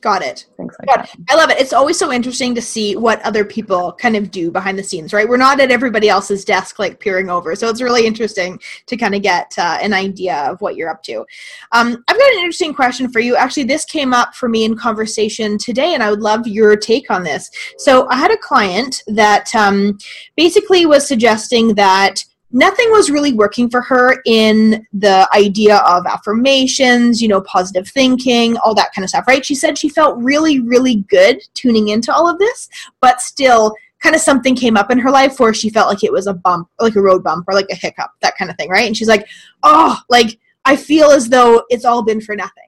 Got 0.00 0.22
it. 0.22 0.46
Things 0.56 0.76
like 0.78 0.88
Got. 0.88 1.04
It. 1.06 1.20
I 1.28 1.34
love 1.34 1.50
it. 1.50 1.58
It's 1.60 1.72
always 1.72 1.98
so 1.98 2.12
interesting 2.12 2.54
to 2.54 2.62
see 2.62 2.94
what 2.94 3.20
other 3.22 3.44
people 3.44 3.92
kind 3.92 4.16
of 4.16 4.30
do 4.30 4.50
behind 4.50 4.78
the 4.78 4.82
scenes, 4.82 5.12
right? 5.12 5.28
We're 5.28 5.36
not 5.36 5.60
at 5.60 5.70
everybody 5.70 6.08
else's 6.08 6.44
desk, 6.44 6.78
like 6.78 7.00
peering 7.00 7.30
over. 7.30 7.54
So 7.56 7.68
it's 7.68 7.82
really 7.82 8.06
interesting 8.06 8.60
to 8.86 8.96
kind 8.96 9.14
of 9.14 9.22
get 9.22 9.52
uh, 9.58 9.78
an 9.80 9.92
idea 9.92 10.36
of 10.36 10.60
what 10.60 10.76
you're 10.76 10.90
up 10.90 11.02
to. 11.04 11.24
Um, 11.72 12.04
I've 12.06 12.18
got 12.18 12.32
an 12.32 12.38
interesting 12.38 12.74
question 12.74 13.10
for 13.10 13.20
you. 13.20 13.36
Actually, 13.36 13.64
this 13.64 13.84
came 13.84 14.14
up 14.14 14.34
for 14.34 14.48
me 14.48 14.64
in 14.64 14.76
conversation 14.76 15.58
today, 15.58 15.94
and 15.94 16.02
I 16.02 16.10
would 16.10 16.20
love 16.20 16.46
your 16.46 16.76
take 16.76 17.10
on 17.10 17.24
this. 17.24 17.50
So 17.78 18.08
I 18.08 18.16
had 18.16 18.30
a 18.30 18.38
client 18.38 19.02
that 19.08 19.52
um, 19.54 19.98
basically 20.36 20.86
was 20.86 21.06
suggesting 21.06 21.74
that 21.74 22.24
nothing 22.50 22.90
was 22.90 23.10
really 23.10 23.32
working 23.32 23.68
for 23.68 23.80
her 23.82 24.20
in 24.24 24.86
the 24.92 25.28
idea 25.34 25.76
of 25.78 26.06
affirmations, 26.06 27.20
you 27.20 27.28
know, 27.28 27.40
positive 27.42 27.88
thinking, 27.88 28.56
all 28.58 28.74
that 28.74 28.92
kind 28.94 29.04
of 29.04 29.10
stuff, 29.10 29.26
right? 29.26 29.44
She 29.44 29.54
said 29.54 29.76
she 29.76 29.88
felt 29.88 30.16
really, 30.18 30.60
really 30.60 31.04
good 31.08 31.40
tuning 31.54 31.88
into 31.88 32.12
all 32.12 32.28
of 32.28 32.38
this, 32.38 32.68
but 33.00 33.20
still 33.20 33.74
kind 34.02 34.14
of 34.14 34.20
something 34.20 34.54
came 34.54 34.76
up 34.76 34.90
in 34.90 34.98
her 34.98 35.10
life 35.10 35.38
where 35.40 35.52
she 35.52 35.70
felt 35.70 35.88
like 35.88 36.04
it 36.04 36.12
was 36.12 36.26
a 36.26 36.34
bump, 36.34 36.68
like 36.80 36.96
a 36.96 37.02
road 37.02 37.22
bump 37.22 37.44
or 37.48 37.54
like 37.54 37.68
a 37.70 37.74
hiccup, 37.74 38.10
that 38.22 38.36
kind 38.38 38.50
of 38.50 38.56
thing, 38.56 38.70
right? 38.70 38.86
And 38.86 38.96
she's 38.96 39.08
like, 39.08 39.26
oh, 39.62 39.98
like 40.08 40.38
I 40.64 40.76
feel 40.76 41.10
as 41.10 41.28
though 41.28 41.64
it's 41.68 41.84
all 41.84 42.02
been 42.02 42.20
for 42.20 42.36
nothing. 42.36 42.64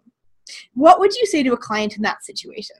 What 0.75 0.99
would 0.99 1.15
you 1.15 1.27
say 1.27 1.43
to 1.43 1.53
a 1.53 1.57
client 1.57 1.97
in 1.97 2.03
that 2.03 2.25
situation? 2.25 2.77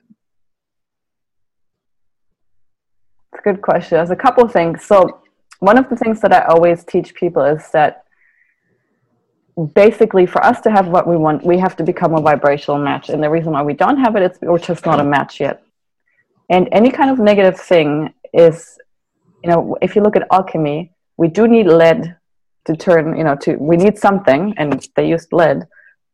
It's 3.33 3.39
a 3.39 3.49
good 3.49 3.61
question. 3.61 3.97
There's 3.97 4.11
a 4.11 4.15
couple 4.15 4.47
things. 4.47 4.83
So 4.83 5.21
one 5.61 5.77
of 5.77 5.87
the 5.89 5.95
things 5.95 6.19
that 6.21 6.33
I 6.33 6.41
always 6.45 6.83
teach 6.83 7.13
people 7.13 7.43
is 7.43 7.69
that 7.71 8.03
basically 9.75 10.25
for 10.25 10.43
us 10.43 10.59
to 10.61 10.71
have 10.71 10.87
what 10.87 11.07
we 11.07 11.15
want, 11.15 11.45
we 11.45 11.59
have 11.59 11.75
to 11.75 11.83
become 11.83 12.15
a 12.15 12.21
vibrational 12.21 12.79
match. 12.79 13.09
And 13.09 13.21
the 13.23 13.29
reason 13.29 13.53
why 13.53 13.61
we 13.61 13.75
don't 13.75 13.97
have 13.97 14.15
it 14.15 14.23
is 14.23 14.39
we're 14.41 14.57
just 14.57 14.87
not 14.87 14.99
a 14.99 15.03
match 15.03 15.39
yet. 15.39 15.61
And 16.49 16.67
any 16.71 16.89
kind 16.89 17.11
of 17.11 17.19
negative 17.19 17.59
thing 17.59 18.11
is, 18.33 18.77
you 19.43 19.51
know, 19.51 19.77
if 19.83 19.95
you 19.95 20.01
look 20.01 20.15
at 20.15 20.27
alchemy, 20.31 20.91
we 21.17 21.27
do 21.27 21.47
need 21.47 21.67
lead 21.67 22.17
to 22.65 22.75
turn, 22.75 23.15
you 23.15 23.23
know, 23.23 23.35
to 23.35 23.55
we 23.57 23.77
need 23.77 23.99
something, 23.99 24.55
and 24.57 24.87
they 24.95 25.07
used 25.07 25.31
lead 25.31 25.67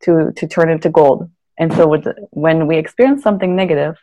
to 0.03 0.33
to 0.35 0.47
turn 0.47 0.69
into 0.69 0.89
gold. 0.89 1.29
And 1.57 1.73
so 1.73 1.87
with, 1.87 2.05
when 2.31 2.67
we 2.67 2.77
experience 2.77 3.23
something 3.23 3.55
negative, 3.55 3.95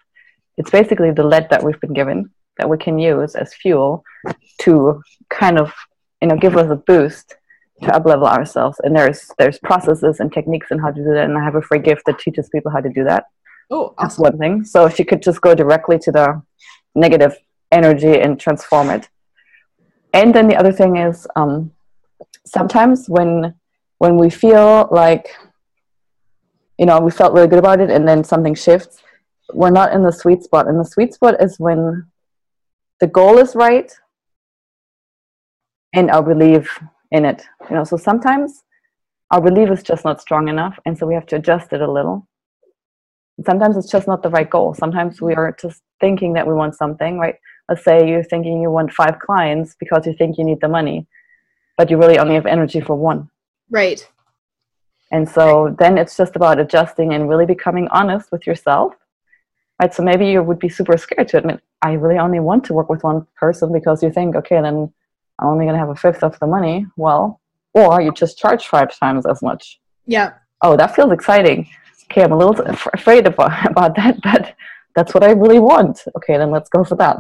it's 0.56 0.70
basically 0.70 1.10
the 1.10 1.22
lead 1.22 1.48
that 1.50 1.62
we've 1.62 1.80
been 1.80 1.92
given 1.92 2.30
that 2.58 2.68
we 2.68 2.78
can 2.78 2.98
use 2.98 3.34
as 3.34 3.54
fuel 3.54 4.04
to 4.60 5.02
kind 5.30 5.58
of 5.58 5.72
you 6.20 6.28
know 6.28 6.36
give 6.36 6.56
us 6.56 6.70
a 6.70 6.76
boost 6.76 7.34
to 7.82 7.90
uplevel 7.90 8.26
ourselves. 8.28 8.80
And 8.82 8.94
there's 8.94 9.30
there's 9.38 9.58
processes 9.58 10.20
and 10.20 10.32
techniques 10.32 10.68
and 10.70 10.80
how 10.80 10.90
to 10.90 11.02
do 11.02 11.12
that. 11.14 11.24
And 11.24 11.36
i 11.36 11.44
have 11.44 11.56
a 11.56 11.62
free 11.62 11.80
gift 11.80 12.02
that 12.06 12.18
teaches 12.18 12.48
people 12.48 12.70
how 12.70 12.80
to 12.80 12.88
do 12.88 13.04
that. 13.04 13.24
Oh 13.70 13.86
awesome. 13.86 13.94
that's 13.98 14.18
one 14.18 14.38
thing. 14.38 14.64
So 14.64 14.86
if 14.86 14.98
you 14.98 15.04
could 15.04 15.22
just 15.22 15.40
go 15.40 15.54
directly 15.54 15.98
to 16.00 16.12
the 16.12 16.42
negative 16.94 17.36
energy 17.72 18.20
and 18.20 18.38
transform 18.38 18.90
it. 18.90 19.08
And 20.12 20.32
then 20.32 20.46
the 20.46 20.56
other 20.56 20.72
thing 20.72 20.96
is 20.96 21.26
um, 21.34 21.72
sometimes 22.46 23.08
when 23.08 23.54
when 23.98 24.16
we 24.16 24.30
feel 24.30 24.88
like 24.92 25.34
you 26.78 26.86
know 26.86 27.00
we 27.00 27.10
felt 27.10 27.34
really 27.34 27.48
good 27.48 27.58
about 27.58 27.80
it 27.80 27.90
and 27.90 28.06
then 28.06 28.22
something 28.22 28.54
shifts 28.54 29.02
we're 29.52 29.70
not 29.70 29.92
in 29.92 30.02
the 30.02 30.12
sweet 30.12 30.42
spot. 30.42 30.68
And 30.68 30.78
the 30.78 30.84
sweet 30.84 31.12
spot 31.12 31.42
is 31.42 31.58
when 31.58 32.06
the 33.00 33.06
goal 33.06 33.38
is 33.38 33.54
right 33.54 33.92
and 35.92 36.10
our 36.10 36.22
belief 36.22 36.80
in 37.10 37.24
it. 37.24 37.42
You 37.68 37.76
know, 37.76 37.84
so 37.84 37.96
sometimes 37.96 38.62
our 39.30 39.40
belief 39.40 39.70
is 39.70 39.82
just 39.82 40.04
not 40.04 40.20
strong 40.20 40.48
enough 40.48 40.78
and 40.84 40.96
so 40.96 41.06
we 41.06 41.14
have 41.14 41.26
to 41.26 41.36
adjust 41.36 41.72
it 41.72 41.80
a 41.80 41.90
little. 41.90 42.26
Sometimes 43.44 43.76
it's 43.76 43.90
just 43.90 44.06
not 44.06 44.22
the 44.22 44.30
right 44.30 44.48
goal. 44.48 44.74
Sometimes 44.74 45.20
we 45.20 45.34
are 45.34 45.56
just 45.60 45.82
thinking 46.00 46.32
that 46.34 46.46
we 46.46 46.54
want 46.54 46.76
something 46.76 47.18
right? 47.18 47.36
Let's 47.68 47.84
say 47.84 48.08
you're 48.08 48.24
thinking 48.24 48.60
you 48.60 48.70
want 48.70 48.92
five 48.92 49.18
clients 49.18 49.74
because 49.78 50.06
you 50.06 50.14
think 50.14 50.38
you 50.38 50.44
need 50.44 50.60
the 50.60 50.68
money 50.68 51.06
but 51.76 51.90
you 51.90 51.98
really 51.98 52.18
only 52.18 52.34
have 52.34 52.46
energy 52.46 52.80
for 52.80 52.94
one. 52.94 53.28
Right. 53.70 54.08
And 55.10 55.28
so 55.28 55.74
then 55.78 55.98
it's 55.98 56.16
just 56.16 56.36
about 56.36 56.60
adjusting 56.60 57.12
and 57.14 57.28
really 57.28 57.46
becoming 57.46 57.88
honest 57.88 58.30
with 58.30 58.46
yourself 58.46 58.94
right? 59.80 59.92
So 59.92 60.02
maybe 60.02 60.26
you 60.26 60.42
would 60.42 60.58
be 60.58 60.68
super 60.68 60.96
scared 60.96 61.28
to 61.28 61.38
admit 61.38 61.60
i 61.88 61.92
really 61.92 62.18
only 62.18 62.40
want 62.40 62.64
to 62.64 62.72
work 62.78 62.88
with 62.88 63.02
one 63.04 63.26
person 63.36 63.72
because 63.72 64.02
you 64.02 64.10
think 64.10 64.34
okay 64.34 64.60
then 64.60 64.76
i'm 65.38 65.48
only 65.52 65.64
going 65.66 65.74
to 65.74 65.84
have 65.84 65.94
a 65.96 65.96
fifth 66.04 66.22
of 66.22 66.38
the 66.40 66.46
money. 66.46 66.86
Well 66.96 67.40
or 67.74 68.00
you 68.00 68.12
just 68.12 68.38
charge 68.38 68.66
five 68.66 68.96
times 68.96 69.26
as 69.26 69.42
much. 69.42 69.80
Yeah. 70.06 70.28
Oh 70.62 70.76
that 70.76 70.94
feels 70.94 71.12
exciting. 71.12 71.68
Okay 72.06 72.22
i'm 72.24 72.32
a 72.32 72.38
little 72.38 72.58
afraid 72.98 73.26
about, 73.26 73.52
about 73.72 73.96
that 73.96 74.14
but 74.22 74.54
that's 74.96 75.12
what 75.14 75.24
i 75.24 75.30
really 75.30 75.62
want. 75.70 75.96
Okay 76.16 76.36
then 76.40 76.50
let's 76.50 76.70
go 76.76 76.84
for 76.84 76.96
that 76.96 77.16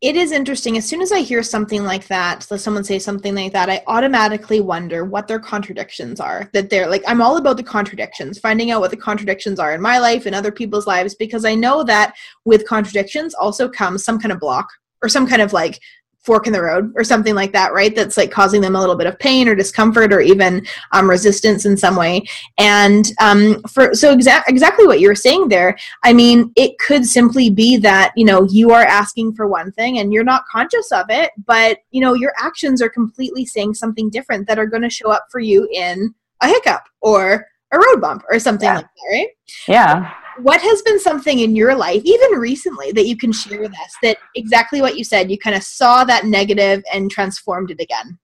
it 0.00 0.16
is 0.16 0.32
interesting. 0.32 0.78
As 0.78 0.86
soon 0.88 1.02
as 1.02 1.12
I 1.12 1.20
hear 1.20 1.42
something 1.42 1.84
like 1.84 2.06
that, 2.06 2.42
so 2.42 2.56
someone 2.56 2.84
say 2.84 2.98
something 2.98 3.34
like 3.34 3.52
that, 3.52 3.68
I 3.68 3.82
automatically 3.86 4.60
wonder 4.60 5.04
what 5.04 5.28
their 5.28 5.38
contradictions 5.38 6.20
are. 6.20 6.48
That 6.54 6.70
they're 6.70 6.88
like, 6.88 7.02
I'm 7.06 7.20
all 7.20 7.36
about 7.36 7.58
the 7.58 7.62
contradictions, 7.62 8.38
finding 8.38 8.70
out 8.70 8.80
what 8.80 8.90
the 8.90 8.96
contradictions 8.96 9.58
are 9.58 9.74
in 9.74 9.82
my 9.82 9.98
life 9.98 10.24
and 10.24 10.34
other 10.34 10.52
people's 10.52 10.86
lives, 10.86 11.14
because 11.14 11.44
I 11.44 11.54
know 11.54 11.84
that 11.84 12.14
with 12.46 12.66
contradictions 12.66 13.34
also 13.34 13.68
comes 13.68 14.02
some 14.02 14.18
kind 14.18 14.32
of 14.32 14.40
block 14.40 14.68
or 15.02 15.08
some 15.10 15.26
kind 15.26 15.42
of 15.42 15.52
like 15.52 15.78
fork 16.22 16.46
in 16.46 16.52
the 16.52 16.62
road 16.62 16.92
or 16.96 17.04
something 17.04 17.34
like 17.34 17.52
that, 17.52 17.72
right? 17.72 17.94
That's 17.94 18.16
like 18.16 18.30
causing 18.30 18.60
them 18.60 18.76
a 18.76 18.80
little 18.80 18.96
bit 18.96 19.06
of 19.06 19.18
pain 19.18 19.48
or 19.48 19.54
discomfort 19.54 20.12
or 20.12 20.20
even 20.20 20.66
um, 20.92 21.08
resistance 21.08 21.64
in 21.64 21.76
some 21.76 21.96
way. 21.96 22.24
And 22.58 23.10
um, 23.20 23.62
for 23.62 23.94
so 23.94 24.14
exa- 24.14 24.42
exactly 24.46 24.86
what 24.86 25.00
you're 25.00 25.14
saying 25.14 25.48
there, 25.48 25.78
I 26.04 26.12
mean, 26.12 26.52
it 26.56 26.78
could 26.78 27.06
simply 27.06 27.48
be 27.50 27.76
that 27.78 28.12
you 28.16 28.24
know 28.24 28.46
you 28.50 28.70
are 28.70 28.84
asking 28.84 29.34
for 29.34 29.46
one 29.46 29.72
thing 29.72 29.98
and 29.98 30.12
you're 30.12 30.24
not 30.24 30.46
conscious 30.46 30.92
of 30.92 31.06
it, 31.08 31.30
but 31.46 31.78
you 31.90 32.00
know 32.00 32.14
your 32.14 32.32
actions 32.38 32.82
are 32.82 32.90
completely 32.90 33.46
saying 33.46 33.74
something 33.74 34.10
different 34.10 34.46
that 34.46 34.58
are 34.58 34.66
going 34.66 34.82
to 34.82 34.90
show 34.90 35.10
up 35.10 35.26
for 35.30 35.40
you 35.40 35.68
in 35.72 36.14
a 36.42 36.48
hiccup 36.48 36.82
or 37.00 37.46
a 37.72 37.78
road 37.78 38.00
bump 38.00 38.22
or 38.30 38.38
something 38.38 38.66
yeah. 38.66 38.76
like 38.76 38.84
that, 38.84 39.10
right? 39.10 39.28
Yeah 39.68 40.12
what 40.42 40.60
has 40.60 40.82
been 40.82 41.00
something 41.00 41.40
in 41.40 41.56
your 41.56 41.74
life, 41.74 42.02
even 42.04 42.38
recently, 42.38 42.92
that 42.92 43.06
you 43.06 43.16
can 43.16 43.32
share 43.32 43.60
with 43.60 43.72
us 43.72 43.94
that 44.02 44.18
exactly 44.34 44.80
what 44.80 44.96
you 44.96 45.04
said, 45.04 45.30
you 45.30 45.38
kind 45.38 45.56
of 45.56 45.62
saw 45.62 46.04
that 46.04 46.24
negative 46.24 46.82
and 46.92 47.10
transformed 47.10 47.70
it 47.70 47.80
again 47.80 48.18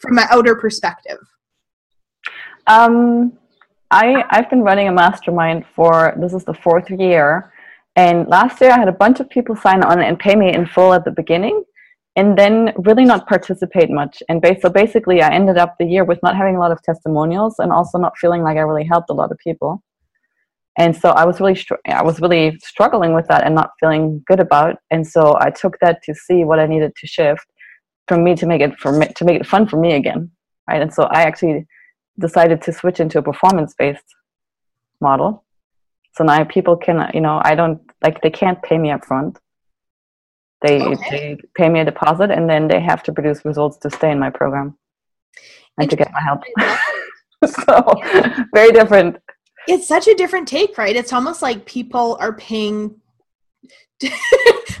from 0.00 0.18
an 0.18 0.24
outer 0.30 0.54
perspective? 0.54 1.18
Um, 2.66 3.32
I, 3.90 4.24
I've 4.30 4.48
been 4.50 4.62
running 4.62 4.88
a 4.88 4.92
mastermind 4.92 5.64
for 5.74 6.14
this 6.20 6.32
is 6.32 6.44
the 6.44 6.54
fourth 6.54 6.90
year. 6.90 7.52
And 7.96 8.28
last 8.28 8.60
year 8.60 8.70
I 8.70 8.78
had 8.78 8.88
a 8.88 8.92
bunch 8.92 9.20
of 9.20 9.28
people 9.28 9.56
sign 9.56 9.82
on 9.82 10.00
and 10.00 10.18
pay 10.18 10.36
me 10.36 10.54
in 10.54 10.66
full 10.66 10.94
at 10.94 11.04
the 11.04 11.10
beginning 11.10 11.64
and 12.16 12.36
then 12.38 12.72
really 12.78 13.04
not 13.04 13.28
participate 13.28 13.90
much. 13.90 14.22
And 14.28 14.44
so 14.60 14.68
basically, 14.68 15.22
I 15.22 15.32
ended 15.32 15.58
up 15.58 15.76
the 15.78 15.86
year 15.86 16.04
with 16.04 16.22
not 16.22 16.36
having 16.36 16.56
a 16.56 16.58
lot 16.58 16.72
of 16.72 16.82
testimonials 16.82 17.56
and 17.58 17.72
also 17.72 17.98
not 17.98 18.16
feeling 18.18 18.42
like 18.42 18.56
I 18.56 18.60
really 18.60 18.84
helped 18.84 19.10
a 19.10 19.14
lot 19.14 19.30
of 19.30 19.38
people 19.38 19.82
and 20.78 20.96
so 20.96 21.10
i 21.10 21.24
was 21.24 21.40
really 21.40 21.54
str- 21.54 21.86
i 21.86 22.02
was 22.02 22.20
really 22.20 22.58
struggling 22.62 23.14
with 23.14 23.26
that 23.28 23.44
and 23.44 23.54
not 23.54 23.70
feeling 23.80 24.22
good 24.26 24.40
about 24.40 24.76
and 24.90 25.06
so 25.06 25.36
i 25.40 25.50
took 25.50 25.78
that 25.80 26.02
to 26.02 26.14
see 26.14 26.44
what 26.44 26.58
i 26.58 26.66
needed 26.66 26.92
to 26.96 27.06
shift 27.06 27.46
for 28.08 28.16
me 28.16 28.34
to 28.34 28.46
make 28.46 28.60
it 28.60 28.78
for 28.78 28.92
me 28.92 29.06
to 29.16 29.24
make 29.24 29.40
it 29.40 29.46
fun 29.46 29.66
for 29.66 29.78
me 29.78 29.94
again 29.94 30.30
right? 30.68 30.82
And 30.82 30.92
so 30.92 31.04
i 31.04 31.22
actually 31.22 31.66
decided 32.18 32.62
to 32.62 32.72
switch 32.72 33.00
into 33.00 33.18
a 33.18 33.22
performance 33.22 33.74
based 33.78 34.04
model. 35.00 35.44
So 36.16 36.24
now 36.24 36.44
people 36.44 36.76
can 36.76 37.10
you 37.14 37.20
know 37.20 37.40
i 37.44 37.54
don't 37.54 37.80
like 38.02 38.20
they 38.20 38.30
can't 38.30 38.62
pay 38.62 38.78
me 38.78 38.90
up 38.90 39.04
front 39.04 39.38
they 40.62 40.82
okay. 40.82 41.10
they 41.10 41.36
pay 41.54 41.68
me 41.68 41.80
a 41.80 41.84
deposit 41.84 42.30
and 42.30 42.48
then 42.50 42.68
they 42.68 42.80
have 42.80 43.02
to 43.04 43.12
produce 43.12 43.44
results 43.44 43.78
to 43.78 43.90
stay 43.90 44.10
in 44.10 44.18
my 44.18 44.30
program 44.30 44.76
and 45.78 45.88
to 45.90 45.96
get 45.96 46.12
my 46.12 46.20
help. 46.20 46.42
So 47.46 47.98
very 48.52 48.70
different 48.70 49.16
it's 49.68 49.86
such 49.86 50.08
a 50.08 50.14
different 50.14 50.48
take, 50.48 50.76
right? 50.78 50.96
It's 50.96 51.12
almost 51.12 51.42
like 51.42 51.64
people 51.64 52.16
are 52.20 52.32
paying 52.32 52.96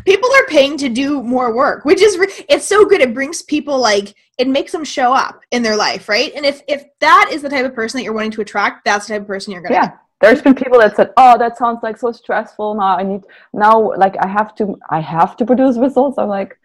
people 0.06 0.30
are 0.34 0.46
paying 0.46 0.78
to 0.78 0.88
do 0.88 1.22
more 1.22 1.54
work 1.54 1.84
which 1.84 2.00
is 2.00 2.16
it's 2.48 2.66
so 2.66 2.86
good. 2.86 3.02
It 3.02 3.12
brings 3.12 3.42
people 3.42 3.78
like 3.78 4.14
it 4.38 4.48
makes 4.48 4.72
them 4.72 4.84
show 4.84 5.12
up 5.12 5.42
in 5.50 5.62
their 5.62 5.76
life 5.76 6.08
right? 6.08 6.32
And 6.34 6.46
if 6.46 6.62
if 6.66 6.84
that 7.00 7.28
is 7.30 7.42
the 7.42 7.50
type 7.50 7.66
of 7.66 7.74
person 7.74 7.98
that 7.98 8.04
you're 8.04 8.14
wanting 8.14 8.30
to 8.32 8.40
attract 8.40 8.84
that's 8.84 9.06
the 9.06 9.14
type 9.14 9.22
of 9.22 9.28
person 9.28 9.52
you're 9.52 9.62
gonna 9.62 9.74
yeah. 9.74 9.92
There's 10.22 10.42
been 10.42 10.54
people 10.54 10.78
that 10.78 10.96
said 10.96 11.12
oh 11.18 11.36
that 11.38 11.58
sounds 11.58 11.80
like 11.82 11.98
so 11.98 12.12
stressful. 12.12 12.74
Now 12.74 12.96
i 12.96 13.02
need 13.02 13.22
now 13.52 13.94
like 13.96 14.16
i 14.20 14.26
have 14.26 14.54
to 14.56 14.78
i 14.88 15.00
have 15.00 15.36
to 15.36 15.44
produce 15.44 15.76
results. 15.76 16.16
I'm 16.18 16.28
like 16.28 16.58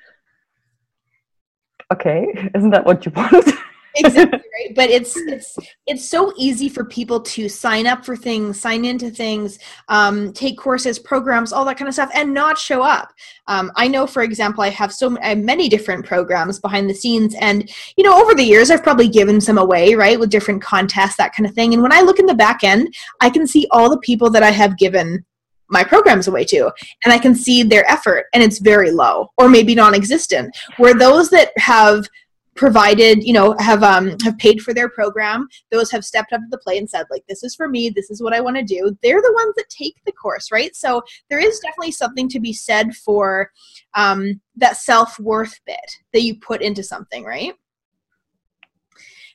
okay. 1.91 2.49
Isn't 2.55 2.69
that 2.69 2.85
what 2.85 3.05
you 3.05 3.11
want 3.13 3.49
exactly 3.95 4.39
right. 4.39 4.75
But 4.75 4.89
it's 4.89 5.15
it's 5.17 5.57
it's 5.85 6.07
so 6.07 6.33
easy 6.37 6.69
for 6.69 6.85
people 6.85 7.19
to 7.21 7.49
sign 7.49 7.87
up 7.87 8.05
for 8.05 8.15
things 8.15 8.59
sign 8.59 8.85
into 8.85 9.09
things 9.09 9.59
um, 9.89 10.33
take 10.33 10.57
courses 10.57 10.99
programs 10.99 11.53
all 11.53 11.65
that 11.65 11.77
kind 11.77 11.87
of 11.87 11.93
stuff 11.93 12.11
and 12.13 12.33
not 12.33 12.57
show 12.57 12.81
up. 12.81 13.13
Um, 13.47 13.71
i 13.75 13.87
know 13.87 14.07
for 14.07 14.23
example 14.23 14.63
i 14.63 14.69
have 14.69 14.91
so 14.91 15.09
many 15.09 15.69
different 15.69 16.05
programs 16.05 16.59
behind 16.59 16.89
the 16.89 16.95
scenes 16.95 17.35
and 17.39 17.69
you 17.95 18.03
know 18.03 18.19
over 18.19 18.33
the 18.33 18.43
years 18.43 18.71
i've 18.71 18.81
probably 18.81 19.07
given 19.07 19.39
some 19.39 19.59
away 19.59 19.93
right 19.93 20.19
with 20.19 20.31
different 20.31 20.63
contests 20.63 21.17
that 21.17 21.33
kind 21.33 21.47
of 21.47 21.53
thing. 21.53 21.73
And 21.73 21.83
when 21.83 21.93
i 21.93 22.01
look 22.01 22.19
in 22.19 22.25
the 22.25 22.33
back 22.33 22.63
end 22.63 22.93
i 23.21 23.29
can 23.29 23.45
see 23.45 23.67
all 23.71 23.89
the 23.89 23.99
people 23.99 24.29
that 24.31 24.43
i 24.43 24.49
have 24.49 24.77
given 24.77 25.23
my 25.69 25.83
programs 25.83 26.27
away 26.27 26.43
to 26.45 26.71
and 27.03 27.13
i 27.13 27.17
can 27.17 27.35
see 27.35 27.61
their 27.61 27.89
effort 27.89 28.25
and 28.33 28.41
it's 28.41 28.59
very 28.59 28.91
low 28.91 29.29
or 29.37 29.49
maybe 29.49 29.75
non-existent. 29.75 30.55
Where 30.77 30.93
those 30.93 31.29
that 31.29 31.51
have 31.57 32.07
provided 32.55 33.21
you 33.21 33.33
know 33.33 33.53
have 33.59 33.83
um 33.83 34.15
have 34.23 34.37
paid 34.37 34.61
for 34.61 34.73
their 34.73 34.89
program. 34.89 35.47
Those 35.71 35.91
have 35.91 36.05
stepped 36.05 36.33
up 36.33 36.39
to 36.39 36.47
the 36.49 36.57
plate 36.57 36.79
and 36.79 36.89
said 36.89 37.05
like 37.11 37.23
this 37.27 37.43
is 37.43 37.55
for 37.55 37.67
me. 37.67 37.89
This 37.89 38.09
is 38.09 38.21
what 38.21 38.33
i 38.33 38.39
want 38.39 38.55
to 38.57 38.63
do. 38.63 38.95
They're 39.03 39.21
the 39.21 39.33
ones 39.33 39.53
that 39.57 39.69
take 39.69 39.95
the 40.05 40.11
course 40.13 40.51
right? 40.51 40.75
So 40.75 41.01
there 41.29 41.39
is 41.39 41.59
definitely 41.59 41.91
something 41.91 42.29
to 42.29 42.39
be 42.39 42.53
said 42.53 42.95
for 42.95 43.51
um, 43.95 44.41
that 44.55 44.77
self-worth 44.77 45.59
bit 45.65 45.97
that 46.13 46.21
you 46.21 46.39
put 46.39 46.61
into 46.61 46.83
something 46.83 47.23
right? 47.23 47.53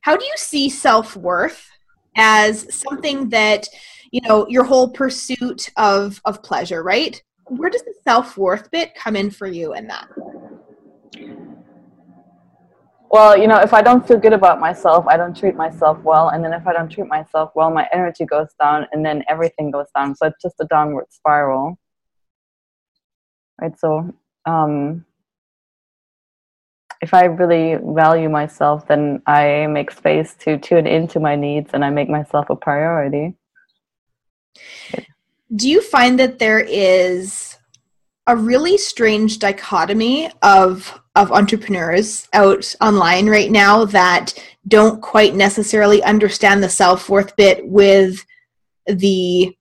How 0.02 0.16
do 0.16 0.24
you 0.24 0.34
see 0.36 0.70
self-worth 0.70 1.68
as 2.16 2.74
something 2.74 3.28
that 3.28 3.68
you 4.10 4.22
know 4.22 4.48
your 4.48 4.64
whole 4.64 4.90
pursuit 4.90 5.68
of 5.76 6.20
of 6.24 6.42
pleasure 6.42 6.82
right? 6.82 7.22
Where 7.46 7.68
does 7.68 7.82
the 7.82 7.94
self-worth 8.04 8.70
bit 8.70 8.94
come 8.94 9.16
in 9.16 9.30
for 9.30 9.46
you 9.46 9.74
in 9.74 9.88
that 9.88 10.08
well, 13.10 13.36
you 13.36 13.48
know, 13.48 13.58
if 13.58 13.74
I 13.74 13.82
don't 13.82 14.06
feel 14.06 14.18
good 14.18 14.32
about 14.32 14.60
myself, 14.60 15.04
I 15.08 15.16
don't 15.16 15.36
treat 15.36 15.56
myself 15.56 15.98
well. 16.04 16.28
And 16.28 16.44
then 16.44 16.52
if 16.52 16.64
I 16.64 16.72
don't 16.72 16.88
treat 16.88 17.08
myself 17.08 17.50
well, 17.56 17.68
my 17.68 17.88
energy 17.92 18.24
goes 18.24 18.48
down 18.60 18.86
and 18.92 19.04
then 19.04 19.24
everything 19.28 19.72
goes 19.72 19.88
down. 19.96 20.14
So 20.14 20.26
it's 20.26 20.40
just 20.40 20.54
a 20.60 20.64
downward 20.66 21.06
spiral. 21.10 21.76
Right. 23.60 23.76
So 23.76 24.14
um, 24.46 25.04
if 27.02 27.12
I 27.12 27.24
really 27.24 27.78
value 27.82 28.28
myself, 28.28 28.86
then 28.86 29.22
I 29.26 29.66
make 29.66 29.90
space 29.90 30.34
to 30.44 30.56
tune 30.56 30.86
into 30.86 31.18
my 31.18 31.34
needs 31.34 31.70
and 31.74 31.84
I 31.84 31.90
make 31.90 32.08
myself 32.08 32.48
a 32.48 32.54
priority. 32.54 33.34
Do 35.56 35.68
you 35.68 35.82
find 35.82 36.16
that 36.20 36.38
there 36.38 36.60
is 36.60 37.49
a 38.30 38.36
really 38.36 38.78
strange 38.78 39.40
dichotomy 39.40 40.30
of 40.42 41.00
of 41.16 41.32
entrepreneurs 41.32 42.28
out 42.32 42.72
online 42.80 43.28
right 43.28 43.50
now 43.50 43.84
that 43.84 44.32
don't 44.68 45.02
quite 45.02 45.34
necessarily 45.34 46.00
understand 46.04 46.62
the 46.62 46.68
self-worth 46.68 47.34
bit 47.34 47.66
with 47.66 48.24
the 48.86 49.52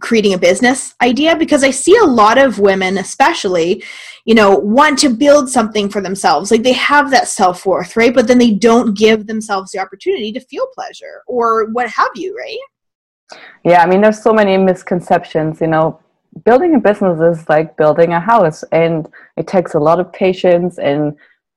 creating 0.00 0.34
a 0.34 0.38
business 0.38 0.96
idea 1.00 1.36
because 1.36 1.62
I 1.62 1.70
see 1.70 1.96
a 1.96 2.04
lot 2.04 2.38
of 2.38 2.58
women 2.58 2.98
especially 2.98 3.84
you 4.24 4.34
know 4.34 4.56
want 4.56 4.98
to 5.00 5.08
build 5.08 5.48
something 5.48 5.88
for 5.88 6.00
themselves. 6.00 6.50
Like 6.50 6.64
they 6.64 6.72
have 6.72 7.12
that 7.12 7.28
self-worth 7.28 7.96
right? 7.96 8.12
But 8.12 8.26
then 8.26 8.38
they 8.38 8.50
don't 8.50 8.98
give 8.98 9.28
themselves 9.28 9.70
the 9.70 9.78
opportunity 9.78 10.32
to 10.32 10.40
feel 10.40 10.66
pleasure 10.74 11.22
or 11.28 11.66
what 11.66 11.88
have 11.90 12.10
you 12.16 12.36
right? 12.36 13.38
Yeah 13.64 13.82
i 13.82 13.86
mean 13.86 14.00
there's 14.00 14.20
so 14.20 14.32
many 14.32 14.56
misconceptions 14.56 15.60
you 15.60 15.68
know 15.68 16.00
building 16.44 16.74
a 16.74 16.80
business 16.80 17.20
is 17.20 17.48
like 17.48 17.76
building 17.76 18.12
a 18.12 18.20
house 18.20 18.62
and 18.72 19.08
it 19.36 19.46
takes 19.46 19.74
a 19.74 19.78
lot 19.78 20.00
of 20.00 20.12
patience 20.12 20.78
and 20.78 21.16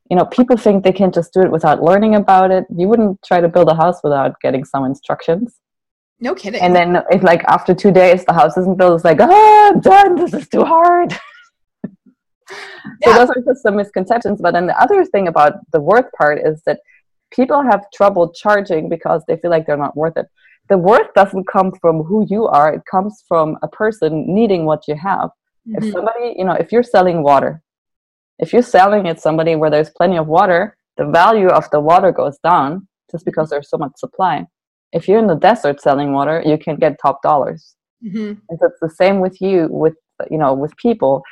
you 0.09 0.17
know 0.17 0.25
people 0.25 0.57
think 0.57 0.83
they 0.83 0.91
can 0.91 1.11
just 1.11 1.33
do 1.33 1.41
it 1.41 1.51
without 1.51 1.83
learning 1.83 2.15
about 2.15 2.51
it. 2.51 2.65
You 2.75 2.87
wouldn't 2.87 3.21
try 3.23 3.41
to 3.41 3.47
build 3.47 3.69
a 3.69 3.75
house 3.75 3.99
without 4.03 4.39
getting 4.41 4.65
some 4.65 4.85
instructions. 4.85 5.57
No 6.19 6.35
kidding. 6.35 6.61
And 6.61 6.75
then 6.75 7.03
if 7.09 7.23
like 7.23 7.43
after 7.45 7.73
two 7.73 7.91
days 7.91 8.25
the 8.25 8.33
house 8.33 8.57
isn't 8.57 8.77
built 8.77 8.95
it's 8.95 9.05
like 9.05 9.19
oh 9.21 9.71
i'm 9.73 9.79
done 9.79 10.15
this 10.15 10.33
is 10.33 10.47
too 10.47 10.63
hard. 10.63 11.17
So 13.03 13.13
those 13.13 13.29
are 13.29 13.43
just 13.45 13.61
some 13.61 13.75
misconceptions 13.75 14.41
but 14.41 14.53
then 14.53 14.65
the 14.65 14.81
other 14.81 15.05
thing 15.05 15.27
about 15.27 15.53
the 15.71 15.79
worth 15.79 16.11
part 16.17 16.39
is 16.43 16.63
that 16.65 16.79
people 17.31 17.61
have 17.61 17.85
trouble 17.93 18.33
charging 18.33 18.89
because 18.89 19.21
they 19.27 19.37
feel 19.37 19.51
like 19.51 19.67
they're 19.67 19.77
not 19.77 19.95
worth 19.95 20.17
it 20.17 20.25
the 20.69 20.77
worth 20.77 21.13
doesn't 21.15 21.47
come 21.47 21.71
from 21.81 22.03
who 22.03 22.25
you 22.29 22.45
are 22.47 22.73
it 22.73 22.81
comes 22.89 23.23
from 23.27 23.57
a 23.61 23.67
person 23.67 24.25
needing 24.33 24.65
what 24.65 24.87
you 24.87 24.95
have 24.95 25.29
mm-hmm. 25.67 25.83
if 25.83 25.91
somebody 25.91 26.35
you 26.37 26.45
know 26.45 26.53
if 26.53 26.71
you're 26.71 26.83
selling 26.83 27.23
water 27.23 27.61
if 28.39 28.53
you're 28.53 28.61
selling 28.61 29.05
it 29.05 29.19
somebody 29.19 29.55
where 29.55 29.69
there's 29.69 29.89
plenty 29.91 30.17
of 30.17 30.27
water 30.27 30.77
the 30.97 31.05
value 31.05 31.47
of 31.47 31.69
the 31.71 31.79
water 31.79 32.11
goes 32.11 32.37
down 32.43 32.87
just 33.11 33.25
because 33.25 33.49
there's 33.49 33.69
so 33.69 33.77
much 33.77 33.91
supply 33.97 34.45
if 34.93 35.07
you're 35.07 35.19
in 35.19 35.27
the 35.27 35.35
desert 35.35 35.81
selling 35.81 36.13
water 36.13 36.41
you 36.45 36.57
can 36.57 36.75
get 36.75 36.97
top 37.01 37.21
dollars 37.21 37.75
mm-hmm. 38.05 38.33
and 38.49 38.59
so 38.59 38.67
it's 38.67 38.79
the 38.81 38.89
same 38.89 39.19
with 39.19 39.41
you 39.41 39.67
with 39.69 39.95
you 40.29 40.37
know 40.37 40.53
with 40.53 40.75
people 40.77 41.23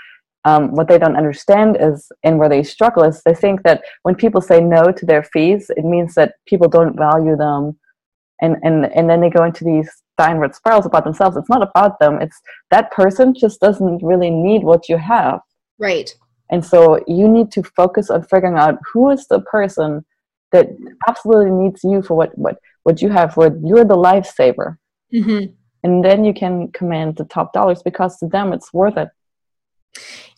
um, 0.46 0.72
what 0.72 0.88
they 0.88 0.98
don't 0.98 1.18
understand 1.18 1.76
is 1.78 2.10
and 2.24 2.40
where 2.40 2.48
they 2.48 2.64
struggle 2.64 3.04
is 3.04 3.22
they 3.26 3.34
think 3.36 3.64
that 3.64 3.84
when 4.04 4.16
people 4.16 4.40
say 4.40 4.62
no 4.62 4.92
to 4.92 5.06
their 5.06 5.24
fees 5.24 5.70
it 5.76 5.84
means 5.84 6.16
that 6.16 6.36
people 6.46 6.70
don't 6.70 6.96
value 6.96 7.36
them 7.36 7.78
and 8.42 8.58
and 8.64 8.86
and 8.94 9.10
then 9.10 9.22
they 9.22 9.30
go 9.30 9.44
into 9.44 9.64
these 9.64 9.90
downward 10.18 10.56
spirals 10.56 10.86
about 10.86 11.04
themselves. 11.04 11.38
It's 11.38 11.50
not 11.50 11.62
about 11.62 12.00
them. 12.00 12.22
It's 12.22 12.40
that 12.72 12.92
person 12.92 13.34
just 13.34 13.60
doesn't 13.60 14.04
really 14.04 14.30
need 14.30 14.64
what 14.64 14.90
you 14.90 14.98
have. 14.98 15.40
Right. 15.78 16.14
And 16.50 16.66
so 16.66 17.04
you 17.08 17.28
need 17.28 17.52
to 17.52 17.64
focus 17.64 18.10
on 18.10 18.24
figuring 18.24 18.58
out 18.58 18.80
who 18.92 19.10
is 19.10 19.28
the 19.28 19.42
person 19.42 20.06
that 20.52 20.70
absolutely 21.08 21.52
needs 21.52 21.84
you 21.84 22.02
for 22.02 22.16
what 22.16 22.38
what 22.38 22.58
what 22.84 23.02
you 23.02 23.10
have 23.10 23.36
where 23.38 23.56
you're 23.64 23.86
the 23.86 23.96
lifesaver. 23.96 24.78
Mm-hmm. 25.14 25.54
and 25.86 26.04
then 26.04 26.26
you 26.26 26.34
can 26.34 26.70
command 26.74 27.16
the 27.16 27.24
top 27.24 27.54
dollars 27.54 27.82
because 27.82 28.18
to 28.18 28.28
them 28.28 28.52
it's 28.52 28.74
worth 28.74 28.98
it 28.98 29.08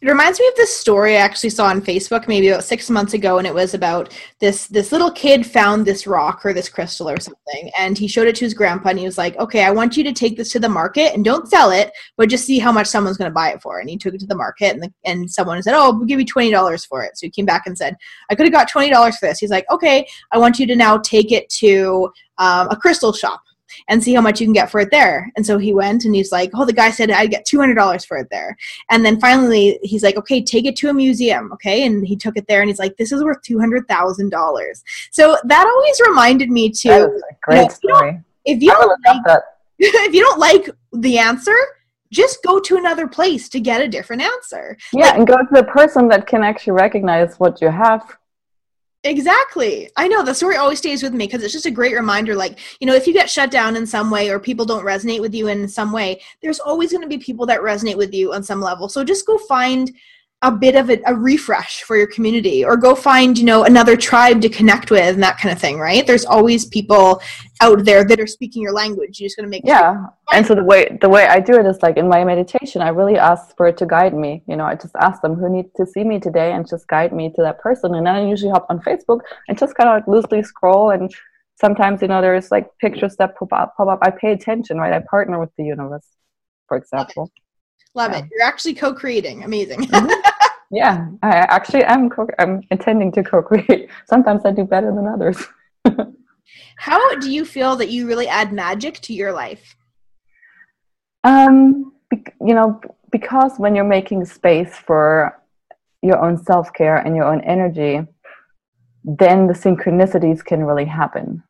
it 0.01 0.07
reminds 0.07 0.39
me 0.39 0.47
of 0.47 0.55
this 0.55 0.73
story 0.73 1.17
I 1.17 1.19
actually 1.19 1.49
saw 1.49 1.65
on 1.65 1.81
Facebook 1.81 2.25
maybe 2.25 2.47
about 2.47 2.63
six 2.63 2.89
months 2.89 3.13
ago, 3.13 3.37
and 3.37 3.45
it 3.45 3.53
was 3.53 3.73
about 3.73 4.13
this 4.39 4.67
this 4.67 4.93
little 4.93 5.11
kid 5.11 5.45
found 5.45 5.85
this 5.85 6.07
rock 6.07 6.45
or 6.45 6.53
this 6.53 6.69
crystal 6.69 7.09
or 7.09 7.19
something, 7.19 7.69
and 7.77 7.97
he 7.97 8.07
showed 8.07 8.27
it 8.27 8.35
to 8.37 8.45
his 8.45 8.53
grandpa, 8.53 8.89
and 8.89 8.99
he 8.99 9.03
was 9.05 9.17
like, 9.17 9.35
"Okay, 9.37 9.65
I 9.65 9.71
want 9.71 9.97
you 9.97 10.05
to 10.05 10.13
take 10.13 10.37
this 10.37 10.53
to 10.53 10.59
the 10.59 10.69
market 10.69 11.13
and 11.13 11.25
don't 11.25 11.49
sell 11.49 11.71
it, 11.71 11.91
but 12.15 12.29
just 12.29 12.45
see 12.45 12.59
how 12.59 12.71
much 12.71 12.87
someone's 12.87 13.17
going 13.17 13.29
to 13.29 13.35
buy 13.35 13.51
it 13.51 13.61
for." 13.61 13.79
And 13.79 13.89
he 13.89 13.97
took 13.97 14.13
it 14.13 14.21
to 14.21 14.27
the 14.27 14.35
market, 14.35 14.73
and 14.73 14.83
the, 14.83 14.93
and 15.03 15.29
someone 15.29 15.61
said, 15.61 15.73
"Oh, 15.75 15.93
we'll 15.93 16.05
give 16.05 16.19
you 16.19 16.25
twenty 16.25 16.51
dollars 16.51 16.85
for 16.85 17.03
it." 17.03 17.17
So 17.17 17.27
he 17.27 17.31
came 17.31 17.45
back 17.45 17.63
and 17.65 17.77
said, 17.77 17.97
"I 18.29 18.35
could 18.35 18.45
have 18.45 18.53
got 18.53 18.69
twenty 18.69 18.89
dollars 18.89 19.17
for 19.17 19.25
this." 19.27 19.39
He's 19.39 19.51
like, 19.51 19.69
"Okay, 19.69 20.07
I 20.31 20.37
want 20.37 20.59
you 20.59 20.67
to 20.67 20.75
now 20.77 20.97
take 20.99 21.33
it 21.33 21.49
to 21.49 22.09
um, 22.37 22.69
a 22.69 22.77
crystal 22.77 23.11
shop." 23.11 23.41
And 23.87 24.03
see 24.03 24.13
how 24.13 24.21
much 24.21 24.39
you 24.39 24.45
can 24.45 24.53
get 24.53 24.71
for 24.71 24.79
it 24.79 24.89
there. 24.91 25.31
And 25.35 25.45
so 25.45 25.57
he 25.57 25.73
went 25.73 26.05
and 26.05 26.15
he's 26.15 26.31
like, 26.31 26.51
Oh, 26.53 26.65
the 26.65 26.73
guy 26.73 26.91
said 26.91 27.11
I'd 27.11 27.31
get 27.31 27.45
$200 27.45 28.05
for 28.05 28.17
it 28.17 28.27
there. 28.29 28.55
And 28.89 29.05
then 29.05 29.19
finally 29.19 29.79
he's 29.83 30.03
like, 30.03 30.17
Okay, 30.17 30.41
take 30.43 30.65
it 30.65 30.75
to 30.77 30.89
a 30.89 30.93
museum. 30.93 31.51
Okay. 31.53 31.85
And 31.85 32.05
he 32.05 32.15
took 32.15 32.37
it 32.37 32.47
there 32.47 32.61
and 32.61 32.69
he's 32.69 32.79
like, 32.79 32.97
This 32.97 33.11
is 33.11 33.23
worth 33.23 33.41
$200,000. 33.43 34.83
So 35.11 35.37
that 35.43 35.67
always 35.67 36.01
reminded 36.07 36.49
me 36.49 36.69
to, 36.69 37.21
great 37.41 37.57
you 37.57 37.63
know, 37.63 37.69
story. 37.69 38.21
If 38.45 38.61
you, 38.61 38.71
don't 38.71 38.99
like, 39.05 39.41
if 39.79 40.13
you 40.13 40.21
don't 40.21 40.39
like 40.39 40.69
the 40.93 41.19
answer, 41.19 41.55
just 42.11 42.43
go 42.43 42.59
to 42.59 42.77
another 42.77 43.07
place 43.07 43.49
to 43.49 43.59
get 43.59 43.81
a 43.81 43.87
different 43.87 44.21
answer. 44.21 44.77
Yeah, 44.93 45.07
like, 45.07 45.17
and 45.17 45.27
go 45.27 45.37
to 45.37 45.47
the 45.51 45.63
person 45.63 46.07
that 46.09 46.27
can 46.27 46.43
actually 46.43 46.73
recognize 46.73 47.39
what 47.39 47.61
you 47.61 47.69
have 47.69 48.17
Exactly. 49.05 49.89
I 49.95 50.09
know 50.09 50.23
the 50.23 50.33
story 50.33 50.57
always 50.57 50.79
stays 50.79 51.01
with 51.01 51.13
me 51.13 51.25
because 51.25 51.41
it's 51.41 51.53
just 51.53 51.65
a 51.65 51.71
great 51.71 51.95
reminder. 51.95 52.35
Like, 52.35 52.59
you 52.81 52.87
know, 52.87 52.93
if 52.93 53.07
you 53.07 53.13
get 53.13 53.29
shut 53.29 53.49
down 53.49 53.77
in 53.77 53.87
some 53.87 54.11
way 54.11 54.29
or 54.29 54.39
people 54.39 54.65
don't 54.65 54.83
resonate 54.83 55.21
with 55.21 55.33
you 55.33 55.47
in 55.47 55.69
some 55.69 55.93
way, 55.93 56.21
there's 56.41 56.59
always 56.59 56.91
going 56.91 57.03
to 57.03 57.07
be 57.07 57.17
people 57.17 57.45
that 57.45 57.61
resonate 57.61 57.95
with 57.95 58.13
you 58.13 58.33
on 58.33 58.43
some 58.43 58.59
level. 58.59 58.89
So 58.89 59.05
just 59.05 59.25
go 59.25 59.37
find 59.37 59.89
a 60.41 60.51
bit 60.51 60.75
of 60.75 60.89
a, 60.89 61.01
a, 61.05 61.13
refresh 61.13 61.83
for 61.83 61.97
your 61.97 62.07
community 62.07 62.63
or 62.63 62.77
go 62.77 62.95
find 62.95 63.37
you 63.37 63.43
know 63.43 63.65
another 63.65 63.97
tribe 63.97 64.39
to 64.41 64.47
connect 64.47 64.89
with 64.89 65.15
and 65.15 65.21
that 65.23 65.37
kind 65.37 65.51
of 65.51 65.59
thing 65.59 65.77
right 65.77 66.07
there's 66.07 66.25
always 66.25 66.65
people 66.65 67.21
out 67.61 67.83
there 67.83 68.05
that 68.05 68.21
are 68.21 68.27
speaking 68.27 68.61
your 68.61 68.71
language 68.71 69.19
you're 69.19 69.27
just 69.27 69.35
going 69.35 69.45
to 69.45 69.49
make 69.49 69.63
yeah 69.65 69.93
sure. 69.93 70.13
and 70.31 70.45
so 70.45 70.55
the 70.55 70.63
way 70.63 70.97
the 71.01 71.09
way 71.09 71.27
i 71.27 71.41
do 71.41 71.53
it 71.59 71.65
is 71.65 71.81
like 71.81 71.97
in 71.97 72.07
my 72.07 72.23
meditation 72.23 72.81
i 72.81 72.87
really 72.87 73.17
ask 73.17 73.55
for 73.57 73.67
it 73.67 73.75
to 73.75 73.85
guide 73.85 74.13
me 74.13 74.41
you 74.47 74.55
know 74.55 74.63
i 74.63 74.75
just 74.75 74.95
ask 75.01 75.21
them 75.21 75.35
who 75.35 75.49
needs 75.49 75.71
to 75.75 75.85
see 75.85 76.05
me 76.05 76.19
today 76.19 76.53
and 76.53 76.67
just 76.69 76.87
guide 76.87 77.11
me 77.11 77.29
to 77.35 77.41
that 77.41 77.59
person 77.59 77.95
and 77.95 78.07
then 78.07 78.15
i 78.15 78.25
usually 78.25 78.51
hop 78.51 78.65
on 78.69 78.79
facebook 78.79 79.19
and 79.49 79.57
just 79.57 79.75
kind 79.75 79.89
of 79.89 79.95
like 79.95 80.07
loosely 80.07 80.41
scroll 80.41 80.91
and 80.91 81.13
sometimes 81.59 82.01
you 82.01 82.07
know 82.07 82.21
there's 82.21 82.49
like 82.49 82.69
pictures 82.79 83.17
that 83.17 83.35
pop 83.35 83.51
up 83.51 83.73
pop 83.75 83.89
up 83.89 83.99
i 84.03 84.09
pay 84.09 84.31
attention 84.31 84.77
right 84.77 84.93
i 84.93 85.03
partner 85.09 85.37
with 85.37 85.51
the 85.57 85.65
universe 85.65 86.07
for 86.69 86.77
example 86.77 87.29
Love 87.95 88.11
yeah. 88.11 88.19
it. 88.19 88.25
You're 88.31 88.43
actually 88.43 88.75
co-creating. 88.75 89.43
Amazing. 89.43 89.81
Mm-hmm. 89.81 90.07
yeah, 90.71 91.09
I 91.21 91.29
actually 91.29 91.83
am. 91.83 92.09
Co- 92.09 92.27
I'm 92.37 92.61
intending 92.71 93.11
to 93.13 93.23
co-create. 93.23 93.89
Sometimes 94.07 94.45
I 94.45 94.51
do 94.51 94.63
better 94.63 94.93
than 94.93 95.07
others. 95.07 95.37
How 96.77 97.15
do 97.15 97.31
you 97.31 97.45
feel 97.45 97.75
that 97.75 97.89
you 97.89 98.07
really 98.07 98.27
add 98.27 98.53
magic 98.53 98.99
to 99.01 99.13
your 99.13 99.31
life? 99.31 99.75
Um, 101.23 101.93
you 102.11 102.53
know, 102.53 102.79
because 103.11 103.57
when 103.57 103.75
you're 103.75 103.83
making 103.83 104.25
space 104.25 104.75
for 104.75 105.41
your 106.01 106.23
own 106.23 106.37
self-care 106.37 106.97
and 106.97 107.15
your 107.15 107.25
own 107.25 107.41
energy, 107.41 108.01
then 109.03 109.47
the 109.47 109.53
synchronicities 109.53 110.43
can 110.43 110.63
really 110.63 110.85
happen 110.85 111.43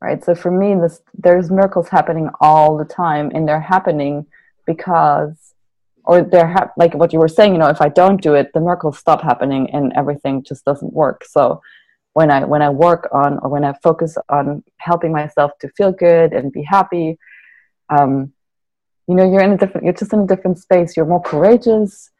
right 0.00 0.24
so 0.24 0.34
for 0.34 0.50
me 0.50 0.74
this 0.74 1.00
there's 1.14 1.50
miracles 1.50 1.88
happening 1.88 2.28
all 2.40 2.76
the 2.76 2.84
time 2.84 3.30
and 3.34 3.48
they're 3.48 3.60
happening 3.60 4.26
because 4.66 5.54
or 6.06 6.22
they're 6.22 6.48
ha- 6.48 6.70
like 6.76 6.94
what 6.94 7.12
you 7.12 7.18
were 7.18 7.28
saying 7.28 7.52
you 7.52 7.58
know 7.58 7.68
if 7.68 7.80
i 7.80 7.88
don't 7.88 8.22
do 8.22 8.34
it 8.34 8.50
the 8.54 8.60
miracles 8.60 8.98
stop 8.98 9.22
happening 9.22 9.68
and 9.72 9.92
everything 9.94 10.42
just 10.42 10.64
doesn't 10.64 10.92
work. 10.92 11.24
So 11.24 11.60
when 12.14 12.30
i 12.30 12.44
when 12.44 12.62
i 12.62 12.70
work 12.70 13.08
on 13.12 13.38
or 13.42 13.48
when 13.50 13.64
i 13.64 13.72
focus 13.82 14.16
on 14.28 14.64
helping 14.78 15.12
myself 15.12 15.52
to 15.60 15.68
feel 15.76 15.92
good 15.92 16.32
and 16.32 16.52
be 16.52 16.62
happy 16.62 17.18
um, 17.88 18.32
you 19.06 19.14
know 19.14 19.30
you're 19.30 19.42
in 19.42 19.52
a 19.52 19.56
different 19.56 19.84
you're 19.84 19.92
just 19.92 20.12
in 20.12 20.20
a 20.20 20.26
different 20.26 20.58
space. 20.58 20.96
You're 20.96 21.06
more 21.06 21.22
courageous. 21.22 22.10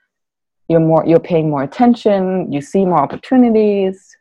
You're 0.68 0.80
more 0.80 1.04
you're 1.06 1.20
paying 1.20 1.50
more 1.50 1.62
attention. 1.62 2.52
You 2.52 2.60
see 2.60 2.84
more 2.84 3.00
opportunities. 3.00 4.16